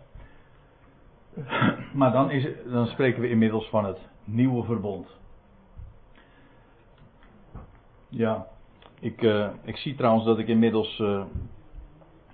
Maar 1.93 2.13
dan, 2.13 2.31
is, 2.31 2.49
dan 2.71 2.87
spreken 2.87 3.21
we 3.21 3.29
inmiddels 3.29 3.69
van 3.69 3.85
het 3.85 3.99
nieuwe 4.27 4.65
verbond. 4.65 5.17
Ja, 8.09 8.47
ik, 9.01 9.23
uh, 9.23 9.49
ik 9.63 9.77
zie 9.77 9.95
trouwens 9.95 10.25
dat 10.25 10.39
ik 10.39 10.49
inmiddels 10.49 10.99
uh, 10.99 11.23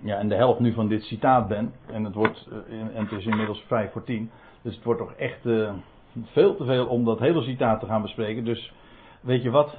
ja, 0.01 0.17
in 0.19 0.29
de 0.29 0.35
helft 0.35 0.59
nu 0.59 0.73
van 0.73 0.87
dit 0.87 1.03
citaat 1.03 1.47
ben. 1.47 1.73
En 1.85 2.03
het, 2.03 2.13
wordt, 2.13 2.47
uh, 2.51 2.79
en 2.79 3.03
het 3.03 3.11
is 3.11 3.25
inmiddels 3.25 3.63
vijf 3.67 3.91
voor 3.91 4.03
tien. 4.03 4.31
Dus 4.61 4.75
het 4.75 4.83
wordt 4.83 4.99
toch 4.99 5.13
echt 5.13 5.41
veel 6.23 6.55
te 6.55 6.65
veel 6.65 6.85
om 6.85 7.05
dat 7.05 7.19
hele 7.19 7.41
citaat 7.41 7.79
te 7.79 7.85
gaan 7.85 8.01
bespreken. 8.01 8.45
Dus 8.45 8.73
weet 9.21 9.43
je 9.43 9.49
wat? 9.49 9.77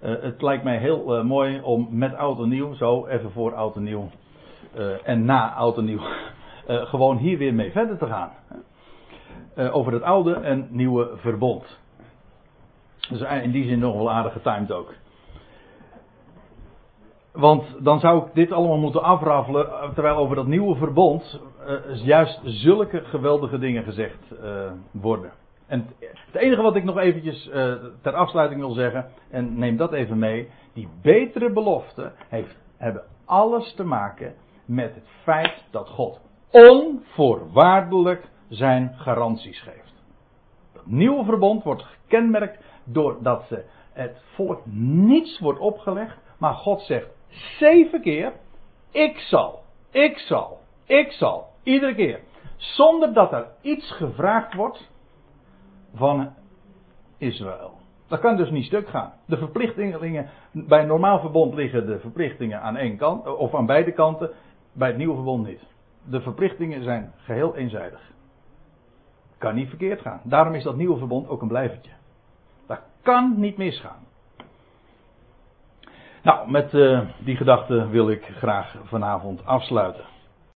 het 0.00 0.42
lijkt 0.42 0.64
mij 0.64 0.78
heel 0.78 1.24
mooi 1.24 1.60
om 1.60 1.88
met 1.90 2.14
oud 2.14 2.38
en 2.38 2.48
nieuw, 2.48 2.74
zo 2.74 3.06
even 3.06 3.30
voor 3.30 3.54
oud 3.54 3.76
en 3.76 3.82
nieuw 3.82 4.10
en 5.04 5.24
na 5.24 5.54
oud 5.54 5.78
en 5.78 5.84
nieuw, 5.84 6.00
gewoon 6.92 7.16
hier 7.16 7.38
weer 7.38 7.54
mee 7.54 7.70
verder 7.70 7.98
te 7.98 8.06
gaan 8.06 8.30
uh, 9.56 9.76
over 9.76 9.92
het 9.92 10.02
oude 10.02 10.34
en 10.34 10.66
nieuwe 10.70 11.10
verbond. 11.16 11.78
Dus 13.08 13.20
in 13.42 13.50
die 13.50 13.68
zin 13.68 13.78
nog 13.78 13.96
wel 13.96 14.10
aardig 14.10 14.32
getimed 14.32 14.72
ook. 14.72 14.94
Want 17.32 17.84
dan 17.84 18.00
zou 18.00 18.26
ik 18.26 18.34
dit 18.34 18.52
allemaal 18.52 18.78
moeten 18.78 19.02
afraffelen, 19.02 19.66
eh, 19.66 19.90
terwijl 19.90 20.16
over 20.16 20.36
dat 20.36 20.46
nieuwe 20.46 20.74
verbond 20.74 21.40
juist 21.94 22.40
zulke 22.44 23.04
geweldige 23.04 23.58
dingen 23.58 23.84
gezegd 23.84 24.34
worden. 24.90 25.32
En 25.66 25.86
het 26.00 26.34
enige 26.34 26.62
wat 26.62 26.76
ik 26.76 26.84
nog 26.84 26.98
eventjes 26.98 27.50
ter 28.02 28.12
afsluiting 28.12 28.60
wil 28.60 28.72
zeggen, 28.72 29.06
en 29.30 29.58
neem 29.58 29.76
dat 29.76 29.92
even 29.92 30.18
mee, 30.18 30.48
die 30.72 30.88
betere 31.02 31.52
belofte 31.52 32.12
heeft, 32.28 32.56
hebben 32.76 33.02
alles 33.24 33.74
te 33.74 33.84
maken 33.84 34.34
met 34.64 34.94
het 34.94 35.08
feit 35.22 35.64
dat 35.70 35.88
God 35.88 36.20
onvoorwaardelijk 36.50 38.28
zijn 38.48 38.94
garanties 38.96 39.60
geeft. 39.60 39.94
Het 40.72 40.86
nieuwe 40.86 41.24
verbond 41.24 41.62
wordt 41.62 41.82
gekenmerkt 41.82 42.64
doordat 42.84 43.44
ze 43.48 43.64
het 43.92 44.22
volk 44.34 44.60
niets 45.06 45.38
wordt 45.38 45.58
opgelegd, 45.60 46.18
maar 46.38 46.54
God 46.54 46.80
zegt 46.80 47.08
zeven 47.58 48.00
keer: 48.00 48.32
Ik 48.90 49.18
zal, 49.18 49.62
ik 49.90 50.18
zal, 50.18 50.60
ik 50.84 51.12
zal. 51.12 51.54
Iedere 51.62 51.94
keer. 51.94 52.20
Zonder 52.56 53.12
dat 53.12 53.32
er 53.32 53.46
iets 53.60 53.92
gevraagd 53.92 54.54
wordt 54.54 54.90
van 55.94 56.34
Israël. 57.18 57.72
Dat 58.08 58.20
kan 58.20 58.36
dus 58.36 58.50
niet 58.50 58.64
stuk 58.64 58.88
gaan. 58.88 59.12
De 59.26 59.36
verplichtingen, 59.36 60.30
bij 60.52 60.80
een 60.80 60.86
normaal 60.86 61.20
verbond 61.20 61.54
liggen 61.54 61.86
de 61.86 61.98
verplichtingen 62.00 62.60
aan 62.60 62.76
één 62.76 62.96
kant, 62.96 63.36
of 63.36 63.54
aan 63.54 63.66
beide 63.66 63.92
kanten, 63.92 64.30
bij 64.72 64.88
het 64.88 64.96
nieuwe 64.96 65.14
verbond 65.14 65.46
niet. 65.46 65.62
De 66.02 66.20
verplichtingen 66.20 66.82
zijn 66.82 67.12
geheel 67.16 67.56
eenzijdig. 67.56 68.14
Kan 69.38 69.54
niet 69.54 69.68
verkeerd 69.68 70.00
gaan. 70.00 70.20
Daarom 70.24 70.54
is 70.54 70.62
dat 70.62 70.76
nieuwe 70.76 70.98
verbond 70.98 71.28
ook 71.28 71.42
een 71.42 71.48
blijvertje. 71.48 71.90
Dat 72.66 72.80
kan 73.02 73.34
niet 73.36 73.56
misgaan. 73.56 74.04
Nou, 76.22 76.50
met 76.50 76.72
uh, 76.74 77.00
die 77.18 77.36
gedachte 77.36 77.88
wil 77.88 78.10
ik 78.10 78.24
graag 78.24 78.76
vanavond 78.84 79.44
afsluiten. 79.44 80.04